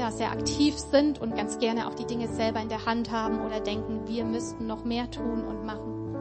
ja, 0.01 0.11
sehr 0.11 0.33
aktiv 0.33 0.79
sind 0.79 1.21
und 1.21 1.37
ganz 1.37 1.59
gerne 1.59 1.87
auch 1.87 1.95
die 1.95 2.07
Dinge 2.07 2.27
selber 2.29 2.61
in 2.61 2.71
der 2.71 2.87
Hand 2.87 3.11
haben 3.11 3.45
oder 3.45 3.61
denken, 3.61 4.09
wir 4.09 4.25
müssten 4.25 4.67
noch 4.67 4.85
mehr 4.85 5.11
tun 5.11 5.45
und 5.45 5.67
machen. 5.67 6.17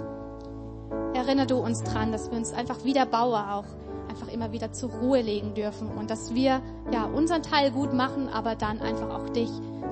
Erinnere 1.14 1.48
du 1.48 1.58
uns 1.58 1.82
dran, 1.84 2.12
dass 2.12 2.30
wir 2.30 2.38
uns 2.38 2.52
einfach 2.52 2.84
wie 2.84 2.92
der 2.94 3.06
Bauer 3.06 3.54
auch 3.54 4.10
einfach 4.10 4.28
immer 4.28 4.52
wieder 4.52 4.74
zur 4.74 4.90
Ruhe 4.90 5.22
legen 5.22 5.54
dürfen 5.54 5.90
und 5.90 6.12
dass 6.12 6.36
wir 6.36 6.62
ja 6.92 7.06
unseren 7.06 7.42
Teil 7.42 7.72
gut 7.72 7.94
machen, 7.94 8.28
aber 8.28 8.56
dann 8.56 8.82
einfach 8.82 9.12
auch 9.12 9.30
dich 9.30 9.50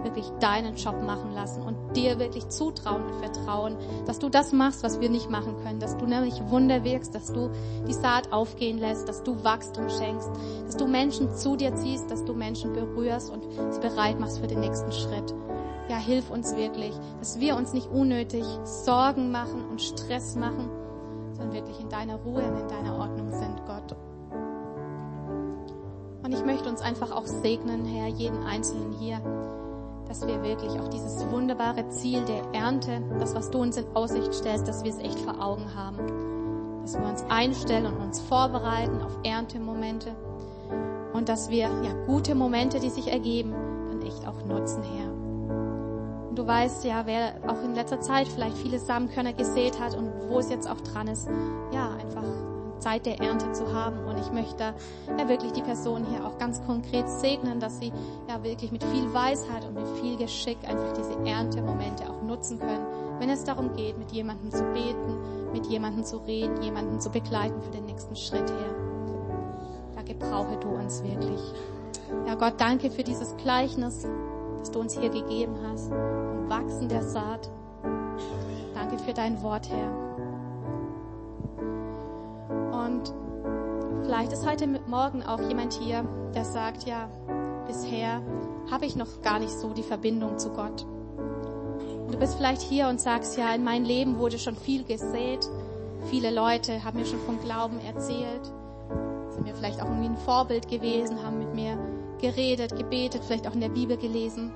wirklich 0.07 0.29
deinen 0.39 0.75
Job 0.75 1.03
machen 1.03 1.33
lassen 1.33 1.61
und 1.61 1.95
dir 1.95 2.17
wirklich 2.19 2.47
zutrauen 2.47 3.03
und 3.03 3.15
vertrauen, 3.15 3.75
dass 4.05 4.19
du 4.19 4.29
das 4.29 4.53
machst, 4.53 4.83
was 4.83 5.01
wir 5.01 5.09
nicht 5.09 5.29
machen 5.29 5.57
können, 5.63 5.79
dass 5.79 5.97
du 5.97 6.05
nämlich 6.05 6.41
Wunder 6.49 6.83
wirkst, 6.83 7.13
dass 7.13 7.31
du 7.31 7.51
die 7.87 7.93
Saat 7.93 8.31
aufgehen 8.31 8.77
lässt, 8.77 9.07
dass 9.09 9.23
du 9.23 9.43
Wachstum 9.43 9.89
schenkst, 9.89 10.29
dass 10.65 10.77
du 10.77 10.87
Menschen 10.87 11.35
zu 11.35 11.55
dir 11.55 11.75
ziehst, 11.75 12.09
dass 12.09 12.23
du 12.23 12.33
Menschen 12.33 12.73
berührst 12.73 13.29
und 13.29 13.43
sie 13.73 13.79
bereit 13.79 14.19
machst 14.19 14.39
für 14.39 14.47
den 14.47 14.61
nächsten 14.61 14.91
Schritt. 14.91 15.35
Ja, 15.89 15.97
hilf 15.97 16.29
uns 16.29 16.55
wirklich, 16.55 16.93
dass 17.19 17.39
wir 17.39 17.55
uns 17.55 17.73
nicht 17.73 17.89
unnötig 17.89 18.43
Sorgen 18.63 19.31
machen 19.31 19.65
und 19.69 19.81
Stress 19.81 20.35
machen, 20.35 20.69
sondern 21.33 21.53
wirklich 21.53 21.79
in 21.79 21.89
deiner 21.89 22.15
Ruhe 22.15 22.43
und 22.43 22.59
in 22.59 22.67
deiner 22.67 22.97
Ordnung 22.97 23.29
sind, 23.31 23.65
Gott. 23.65 23.95
Und 26.27 26.33
ich 26.33 26.43
möchte 26.43 26.67
uns 26.67 26.81
einfach 26.81 27.11
auch 27.11 27.25
segnen, 27.25 27.85
Herr, 27.85 28.07
jeden 28.07 28.43
Einzelnen 28.43 28.91
hier, 28.91 29.21
dass 30.07 30.25
wir 30.25 30.41
wirklich 30.43 30.79
auch 30.79 30.87
dieses 30.87 31.29
wunderbare 31.29 31.87
Ziel 31.89 32.23
der 32.25 32.43
Ernte, 32.53 33.01
das, 33.19 33.35
was 33.35 33.49
du 33.49 33.59
uns 33.59 33.77
in 33.77 33.85
Aussicht 33.93 34.33
stellst, 34.33 34.67
dass 34.67 34.83
wir 34.83 34.91
es 34.91 34.99
echt 34.99 35.19
vor 35.19 35.41
Augen 35.41 35.75
haben. 35.75 35.97
Dass 36.81 36.97
wir 36.97 37.05
uns 37.05 37.23
einstellen 37.29 37.85
und 37.85 37.97
uns 37.97 38.19
vorbereiten 38.21 39.01
auf 39.01 39.17
Erntemomente. 39.23 40.15
Und 41.13 41.29
dass 41.29 41.49
wir 41.49 41.57
ja 41.57 41.93
gute 42.05 42.35
Momente, 42.35 42.79
die 42.79 42.89
sich 42.89 43.07
ergeben, 43.07 43.53
dann 43.89 44.01
echt 44.01 44.27
auch 44.27 44.45
nutzen, 44.45 44.83
Herr. 44.83 45.11
Und 46.29 46.37
du 46.37 46.45
weißt 46.45 46.85
ja, 46.85 47.05
wer 47.05 47.33
auch 47.47 47.63
in 47.63 47.75
letzter 47.75 47.99
Zeit 47.99 48.27
vielleicht 48.27 48.57
viele 48.57 48.79
Samenkörner 48.79 49.33
gesät 49.33 49.79
hat 49.79 49.97
und 49.97 50.11
wo 50.29 50.39
es 50.39 50.49
jetzt 50.49 50.69
auch 50.69 50.79
dran 50.81 51.07
ist, 51.07 51.27
ja, 51.73 51.89
einfach 51.99 52.23
Zeit 52.79 53.05
der 53.05 53.19
Ernte 53.19 53.51
zu 53.51 53.73
haben. 53.73 54.05
Und 54.05 54.17
ich 54.19 54.31
möchte 54.31 54.73
ja 55.17 55.29
wirklich 55.29 55.51
die 55.51 55.61
Person 55.61 56.05
hier 56.05 56.25
auch 56.25 56.37
ganz 56.37 56.63
konkret 56.65 57.09
segnen, 57.09 57.59
dass 57.59 57.79
sie 57.79 57.91
ja 58.27 58.43
wirklich 58.43 58.71
mit 58.71 58.83
viel 58.83 59.13
Weisheit 59.13 59.65
und 59.65 59.75
mit 59.75 59.87
viel 60.01 60.17
Geschick 60.17 60.57
einfach 60.67 60.93
diese 60.93 61.17
Erntemomente 61.25 62.09
auch 62.09 62.21
nutzen 62.21 62.59
können, 62.59 62.85
wenn 63.19 63.29
es 63.29 63.43
darum 63.43 63.73
geht, 63.75 63.97
mit 63.97 64.11
jemandem 64.11 64.51
zu 64.51 64.63
beten, 64.73 65.17
mit 65.51 65.65
jemandem 65.67 66.03
zu 66.03 66.17
reden, 66.17 66.61
jemanden 66.61 66.99
zu 66.99 67.09
begleiten 67.09 67.61
für 67.61 67.71
den 67.71 67.85
nächsten 67.85 68.15
Schritt 68.15 68.49
her. 68.49 68.75
Da 69.95 70.01
gebrauche 70.03 70.57
du 70.57 70.69
uns 70.69 71.03
wirklich. 71.03 71.41
Ja, 72.25 72.35
Gott, 72.35 72.55
danke 72.57 72.89
für 72.91 73.03
dieses 73.03 73.35
Gleichnis, 73.37 74.07
das 74.59 74.71
du 74.71 74.79
uns 74.79 74.97
hier 74.97 75.09
gegeben 75.09 75.55
hast, 75.67 75.89
vom 75.89 76.49
Wachsen 76.49 76.87
der 76.87 77.03
Saat. 77.03 77.49
Danke 78.73 78.97
für 78.99 79.13
dein 79.13 79.41
Wort, 79.41 79.69
Herr. 79.69 80.36
Und 82.87 83.13
vielleicht 84.05 84.31
ist 84.31 84.47
heute 84.49 84.65
Morgen 84.87 85.21
auch 85.21 85.41
jemand 85.41 85.73
hier, 85.73 86.05
der 86.33 86.45
sagt, 86.45 86.87
ja, 86.87 87.09
bisher 87.67 88.21
habe 88.71 88.85
ich 88.85 88.95
noch 88.95 89.21
gar 89.21 89.39
nicht 89.39 89.51
so 89.51 89.73
die 89.73 89.83
Verbindung 89.83 90.37
zu 90.37 90.51
Gott. 90.51 90.85
Und 90.85 92.13
du 92.13 92.17
bist 92.17 92.35
vielleicht 92.35 92.61
hier 92.61 92.87
und 92.87 93.01
sagst, 93.01 93.37
ja, 93.37 93.53
in 93.53 93.65
meinem 93.65 93.83
Leben 93.83 94.17
wurde 94.19 94.39
schon 94.39 94.55
viel 94.55 94.85
gesät. 94.85 95.49
Viele 96.09 96.33
Leute 96.33 96.85
haben 96.85 96.97
mir 96.97 97.05
schon 97.05 97.19
vom 97.19 97.41
Glauben 97.41 97.79
erzählt, 97.81 98.45
sind 99.31 99.43
mir 99.43 99.53
vielleicht 99.53 99.81
auch 99.81 99.87
irgendwie 99.87 100.07
ein 100.07 100.17
Vorbild 100.17 100.69
gewesen, 100.69 101.21
haben 101.21 101.39
mit 101.39 101.53
mir 101.53 101.77
geredet, 102.21 102.77
gebetet, 102.77 103.21
vielleicht 103.25 103.47
auch 103.47 103.53
in 103.53 103.61
der 103.61 103.69
Bibel 103.69 103.97
gelesen. 103.97 104.53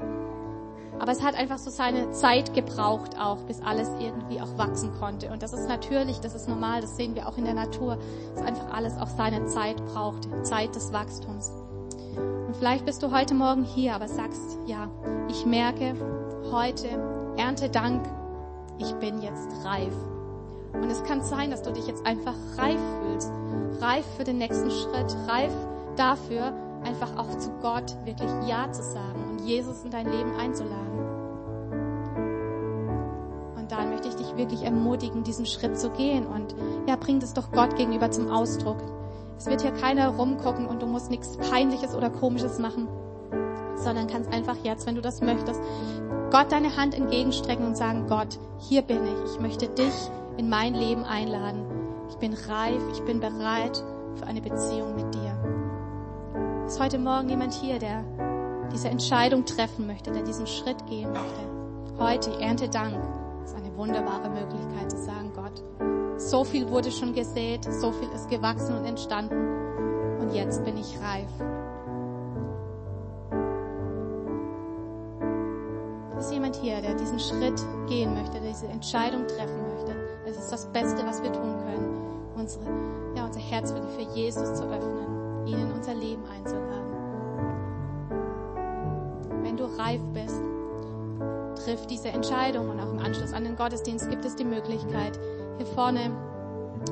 Aber 1.01 1.13
es 1.13 1.23
hat 1.23 1.33
einfach 1.33 1.57
so 1.57 1.71
seine 1.71 2.11
Zeit 2.11 2.53
gebraucht 2.53 3.19
auch, 3.19 3.37
bis 3.47 3.59
alles 3.63 3.89
irgendwie 3.99 4.39
auch 4.39 4.55
wachsen 4.59 4.91
konnte. 4.99 5.31
Und 5.31 5.41
das 5.41 5.51
ist 5.51 5.67
natürlich, 5.67 6.19
das 6.19 6.35
ist 6.35 6.47
normal, 6.47 6.81
das 6.81 6.95
sehen 6.95 7.15
wir 7.15 7.27
auch 7.27 7.39
in 7.39 7.45
der 7.45 7.55
Natur, 7.55 7.97
dass 8.35 8.45
einfach 8.45 8.71
alles 8.71 8.95
auch 8.99 9.07
seine 9.07 9.47
Zeit 9.47 9.83
braucht, 9.87 10.27
Zeit 10.43 10.75
des 10.75 10.93
Wachstums. 10.93 11.51
Und 12.45 12.55
vielleicht 12.55 12.85
bist 12.85 13.01
du 13.01 13.09
heute 13.09 13.33
Morgen 13.33 13.63
hier, 13.63 13.95
aber 13.95 14.07
sagst, 14.07 14.59
ja, 14.67 14.91
ich 15.27 15.43
merke 15.43 15.95
heute, 16.51 16.87
ernte 17.35 17.69
Dank, 17.69 18.07
ich 18.77 18.93
bin 18.97 19.23
jetzt 19.23 19.49
reif. 19.65 19.93
Und 20.73 20.91
es 20.91 21.03
kann 21.03 21.23
sein, 21.23 21.49
dass 21.49 21.63
du 21.63 21.71
dich 21.71 21.87
jetzt 21.87 22.05
einfach 22.05 22.35
reif 22.57 22.79
fühlst. 23.01 23.31
Reif 23.81 24.05
für 24.17 24.23
den 24.23 24.37
nächsten 24.37 24.69
Schritt, 24.69 25.17
reif 25.27 25.51
dafür, 25.95 26.53
einfach 26.83 27.17
auch 27.17 27.39
zu 27.39 27.49
Gott 27.63 27.95
wirklich 28.05 28.29
Ja 28.47 28.71
zu 28.71 28.83
sagen 28.83 29.31
und 29.31 29.47
Jesus 29.47 29.83
in 29.83 29.89
dein 29.89 30.05
Leben 30.05 30.35
einzuladen. 30.35 30.90
Dann 33.71 33.89
möchte 33.89 34.09
ich 34.09 34.15
dich 34.15 34.35
wirklich 34.35 34.63
ermutigen, 34.63 35.23
diesen 35.23 35.45
Schritt 35.45 35.79
zu 35.79 35.91
gehen 35.91 36.27
und 36.27 36.53
ja, 36.87 36.97
bring 36.97 37.21
das 37.21 37.33
doch 37.33 37.53
Gott 37.53 37.77
gegenüber 37.77 38.11
zum 38.11 38.29
Ausdruck. 38.29 38.75
Es 39.37 39.45
wird 39.45 39.61
hier 39.61 39.71
keiner 39.71 40.09
rumgucken 40.09 40.67
und 40.67 40.81
du 40.81 40.87
musst 40.87 41.09
nichts 41.09 41.37
Peinliches 41.37 41.95
oder 41.95 42.09
Komisches 42.09 42.59
machen, 42.59 42.89
sondern 43.75 44.07
kannst 44.07 44.29
einfach 44.33 44.57
jetzt, 44.61 44.85
wenn 44.87 44.95
du 44.95 45.01
das 45.01 45.21
möchtest, 45.21 45.61
Gott 46.31 46.51
deine 46.51 46.75
Hand 46.75 46.93
entgegenstrecken 46.93 47.65
und 47.65 47.77
sagen, 47.77 48.07
Gott, 48.09 48.37
hier 48.59 48.81
bin 48.81 49.05
ich. 49.05 49.33
Ich 49.33 49.39
möchte 49.39 49.69
dich 49.69 49.93
in 50.35 50.49
mein 50.49 50.73
Leben 50.73 51.05
einladen. 51.05 51.63
Ich 52.09 52.17
bin 52.17 52.33
reif, 52.33 52.81
ich 52.91 53.01
bin 53.03 53.21
bereit 53.21 53.81
für 54.15 54.27
eine 54.27 54.41
Beziehung 54.41 54.97
mit 54.97 55.15
dir. 55.15 55.33
Ist 56.67 56.81
heute 56.81 56.99
Morgen 56.99 57.29
jemand 57.29 57.53
hier, 57.53 57.79
der 57.79 58.03
diese 58.73 58.89
Entscheidung 58.89 59.45
treffen 59.45 59.87
möchte, 59.87 60.11
der 60.11 60.23
diesen 60.23 60.45
Schritt 60.45 60.85
gehen 60.87 61.09
möchte? 61.13 61.97
Heute, 61.97 62.37
Erntedank, 62.41 62.95
ist 62.95 63.20
wunderbare 63.75 64.29
Möglichkeit 64.29 64.91
zu 64.91 64.97
sagen, 64.97 65.31
Gott, 65.35 65.63
so 66.17 66.43
viel 66.43 66.69
wurde 66.69 66.91
schon 66.91 67.13
gesät, 67.13 67.65
so 67.65 67.91
viel 67.91 68.09
ist 68.09 68.29
gewachsen 68.29 68.77
und 68.77 68.85
entstanden 68.85 70.19
und 70.19 70.33
jetzt 70.33 70.63
bin 70.63 70.77
ich 70.77 70.97
reif. 71.01 71.29
Ist 76.19 76.31
jemand 76.31 76.55
hier, 76.55 76.81
der 76.81 76.93
diesen 76.93 77.19
Schritt 77.19 77.59
gehen 77.87 78.13
möchte, 78.13 78.39
der 78.39 78.51
diese 78.51 78.67
Entscheidung 78.67 79.25
treffen 79.25 79.59
möchte? 79.73 79.95
Es 80.25 80.37
ist 80.37 80.51
das 80.51 80.67
Beste, 80.67 81.03
was 81.05 81.23
wir 81.23 81.31
tun 81.33 81.55
können, 81.65 82.31
unsere, 82.35 82.65
ja, 83.15 83.25
unser 83.25 83.39
Herz 83.39 83.73
wirklich 83.73 84.07
für 84.07 84.15
Jesus 84.15 84.53
zu 84.53 84.63
öffnen, 84.65 85.47
ihn 85.47 85.57
in 85.57 85.71
unser 85.71 85.95
Leben 85.95 86.21
einzuladen. 86.25 86.91
Wenn 89.41 89.57
du 89.57 89.65
reif 89.65 90.01
bist, 90.13 90.41
triff 91.55 91.87
diese 91.87 92.09
Entscheidung 92.09 92.69
und 92.69 92.79
auch 92.79 92.91
im 92.91 92.99
Anschluss 92.99 93.33
an 93.33 93.43
den 93.43 93.55
Gottesdienst 93.55 94.09
gibt 94.09 94.25
es 94.25 94.35
die 94.35 94.45
Möglichkeit, 94.45 95.19
hier 95.57 95.65
vorne 95.65 96.11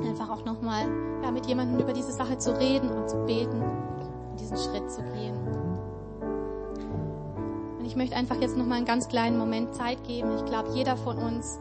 einfach 0.06 0.30
auch 0.30 0.44
nochmal 0.44 0.86
ja, 1.22 1.30
mit 1.30 1.46
jemandem 1.46 1.80
über 1.80 1.92
diese 1.92 2.12
Sache 2.12 2.38
zu 2.38 2.56
reden 2.58 2.90
und 2.90 3.08
zu 3.08 3.16
beten 3.26 3.62
und 3.62 4.40
diesen 4.40 4.56
Schritt 4.56 4.90
zu 4.90 5.02
gehen. 5.02 5.36
Und 7.78 7.84
ich 7.84 7.96
möchte 7.96 8.16
einfach 8.16 8.40
jetzt 8.40 8.56
nochmal 8.56 8.78
einen 8.78 8.86
ganz 8.86 9.08
kleinen 9.08 9.38
Moment 9.38 9.74
Zeit 9.74 10.02
geben. 10.04 10.36
Ich 10.36 10.44
glaube, 10.44 10.70
jeder 10.74 10.96
von 10.96 11.18
uns 11.18 11.58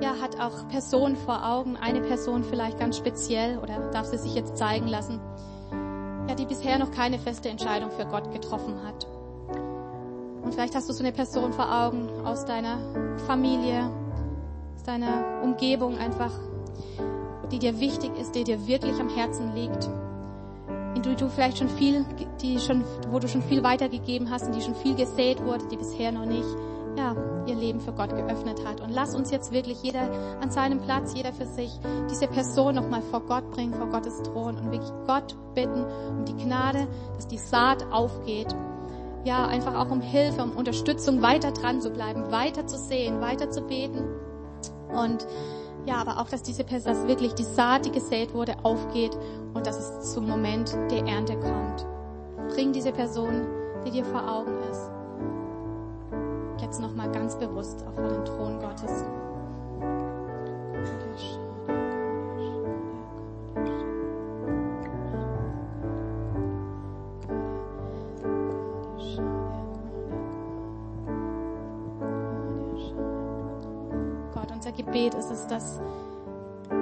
ja, 0.00 0.14
hat 0.20 0.40
auch 0.40 0.68
Personen 0.68 1.16
vor 1.16 1.46
Augen, 1.46 1.76
eine 1.76 2.00
Person 2.00 2.44
vielleicht 2.44 2.78
ganz 2.78 2.96
speziell 2.96 3.58
oder 3.58 3.90
darf 3.90 4.06
sie 4.06 4.18
sich 4.18 4.34
jetzt 4.34 4.56
zeigen 4.56 4.88
lassen, 4.88 5.20
ja, 6.28 6.34
die 6.34 6.46
bisher 6.46 6.78
noch 6.78 6.90
keine 6.90 7.18
feste 7.18 7.48
Entscheidung 7.48 7.90
für 7.90 8.06
Gott 8.06 8.32
getroffen 8.32 8.82
hat. 8.86 9.06
Und 10.46 10.54
vielleicht 10.54 10.76
hast 10.76 10.88
du 10.88 10.92
so 10.92 11.02
eine 11.02 11.10
Person 11.10 11.52
vor 11.52 11.66
Augen 11.68 12.08
aus 12.24 12.44
deiner 12.44 12.78
Familie, 13.26 13.90
aus 14.76 14.84
deiner 14.84 15.42
Umgebung 15.42 15.98
einfach, 15.98 16.30
die 17.50 17.58
dir 17.58 17.80
wichtig 17.80 18.16
ist, 18.16 18.36
die 18.36 18.44
dir 18.44 18.64
wirklich 18.64 18.94
am 19.00 19.08
Herzen 19.08 19.56
liegt, 19.56 19.90
in 20.94 21.02
die 21.02 21.16
du 21.16 21.28
vielleicht 21.28 21.58
schon 21.58 21.68
viel, 21.68 22.04
die 22.40 22.60
schon, 22.60 22.84
wo 23.10 23.18
du 23.18 23.26
schon 23.26 23.42
viel 23.42 23.64
weitergegeben 23.64 24.30
hast 24.30 24.46
und 24.46 24.54
die 24.54 24.60
schon 24.60 24.76
viel 24.76 24.94
gesät 24.94 25.44
wurde, 25.44 25.66
die 25.66 25.76
bisher 25.76 26.12
noch 26.12 26.26
nicht, 26.26 26.46
ja, 26.96 27.16
ihr 27.46 27.56
Leben 27.56 27.80
für 27.80 27.92
Gott 27.92 28.10
geöffnet 28.10 28.64
hat. 28.64 28.80
Und 28.80 28.90
lass 28.90 29.16
uns 29.16 29.32
jetzt 29.32 29.50
wirklich 29.50 29.82
jeder 29.82 30.08
an 30.40 30.52
seinem 30.52 30.80
Platz, 30.80 31.12
jeder 31.12 31.32
für 31.32 31.46
sich, 31.46 31.72
diese 32.08 32.28
Person 32.28 32.76
nochmal 32.76 33.02
vor 33.02 33.22
Gott 33.22 33.50
bringen, 33.50 33.74
vor 33.74 33.88
Gottes 33.88 34.22
Thron 34.22 34.58
und 34.58 34.70
wirklich 34.70 34.92
Gott 35.08 35.36
bitten 35.56 35.84
um 36.08 36.24
die 36.24 36.36
Gnade, 36.36 36.86
dass 37.16 37.26
die 37.26 37.38
Saat 37.38 37.84
aufgeht. 37.90 38.54
Ja, 39.26 39.44
einfach 39.44 39.74
auch 39.74 39.90
um 39.90 40.00
Hilfe, 40.00 40.40
um 40.44 40.52
Unterstützung, 40.52 41.20
weiter 41.20 41.50
dran 41.50 41.80
zu 41.80 41.90
bleiben, 41.90 42.30
weiter 42.30 42.64
zu 42.64 42.78
sehen, 42.78 43.20
weiter 43.20 43.50
zu 43.50 43.60
beten. 43.60 44.04
Und 44.88 45.26
ja, 45.84 45.96
aber 45.96 46.20
auch, 46.20 46.28
dass 46.28 46.44
diese 46.44 46.62
Person, 46.62 46.92
dass 46.92 47.08
wirklich 47.08 47.34
die 47.34 47.42
Saat, 47.42 47.86
die 47.86 47.90
gesät 47.90 48.34
wurde, 48.34 48.54
aufgeht 48.62 49.18
und 49.52 49.66
dass 49.66 49.80
es 49.80 50.12
zum 50.12 50.28
Moment 50.28 50.72
der 50.92 51.04
Ernte 51.08 51.36
kommt. 51.40 51.84
Bring 52.54 52.72
diese 52.72 52.92
Person, 52.92 53.48
die 53.84 53.90
dir 53.90 54.04
vor 54.04 54.30
Augen 54.30 54.52
ist, 54.70 54.90
jetzt 56.62 56.80
nochmal 56.80 57.10
ganz 57.10 57.36
bewusst 57.36 57.84
auf 57.84 57.96
den 57.96 58.24
Thron 58.24 58.60
Gottes. 58.60 59.04
Dass 75.56 75.80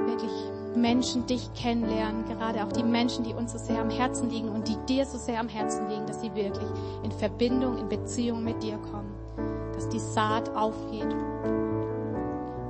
wirklich 0.07 0.33
Menschen 0.75 1.27
dich 1.27 1.53
kennenlernen, 1.55 2.25
gerade 2.25 2.65
auch 2.65 2.73
die 2.73 2.83
Menschen, 2.83 3.23
die 3.25 3.33
uns 3.33 3.53
so 3.53 3.59
sehr 3.59 3.81
am 3.81 3.91
Herzen 3.91 4.29
liegen 4.29 4.49
und 4.49 4.67
die 4.67 4.77
dir 4.89 5.07
so 5.07 5.17
sehr 5.17 5.39
am 5.39 5.49
Herzen 5.49 5.89
liegen, 5.89 6.07
dass 6.07 6.21
sie 6.21 6.35
wirklich 6.35 6.69
in 7.05 7.13
Verbindung, 7.13 7.79
in 7.79 7.89
Beziehung 7.89 8.43
mit 8.43 8.61
dir 8.63 8.77
kommen, 8.91 9.15
dass 9.75 9.89
die 9.89 10.01
Saat 10.01 10.55
aufgeht. 10.57 11.15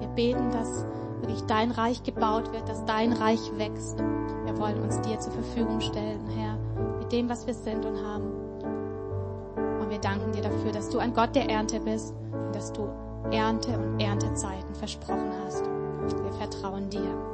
Wir 0.01 0.09
beten, 0.09 0.51
dass 0.51 0.85
wirklich 1.21 1.43
dein 1.47 1.71
Reich 1.71 2.03
gebaut 2.03 2.53
wird, 2.53 2.69
dass 2.69 2.85
dein 2.85 3.15
Reich 3.15 3.51
wächst. 3.57 3.99
Wir 4.45 4.59
wollen 4.59 4.83
uns 4.83 5.01
dir 5.01 5.19
zur 5.19 5.33
Verfügung 5.33 5.81
stellen, 5.81 6.27
Herr, 6.37 6.59
mit 6.99 7.11
dem, 7.13 7.31
was 7.31 7.47
wir 7.47 7.55
sind 7.55 7.87
und 7.87 7.97
haben. 8.05 8.31
Und 9.81 9.89
wir 9.89 9.99
danken 9.99 10.33
dir 10.33 10.43
dafür, 10.43 10.73
dass 10.73 10.91
du 10.91 10.99
ein 10.99 11.15
Gott 11.15 11.35
der 11.35 11.49
Ernte 11.49 11.81
bist 11.81 12.15
und 12.31 12.55
dass 12.55 12.71
du 12.75 12.87
Ernte 13.31 13.79
und 13.79 14.01
Erntezeiten 14.01 14.75
versprochen 14.75 15.33
hast. 15.45 15.74
Wir 16.13 16.33
vertrauen 16.35 16.91
dir. 16.91 17.34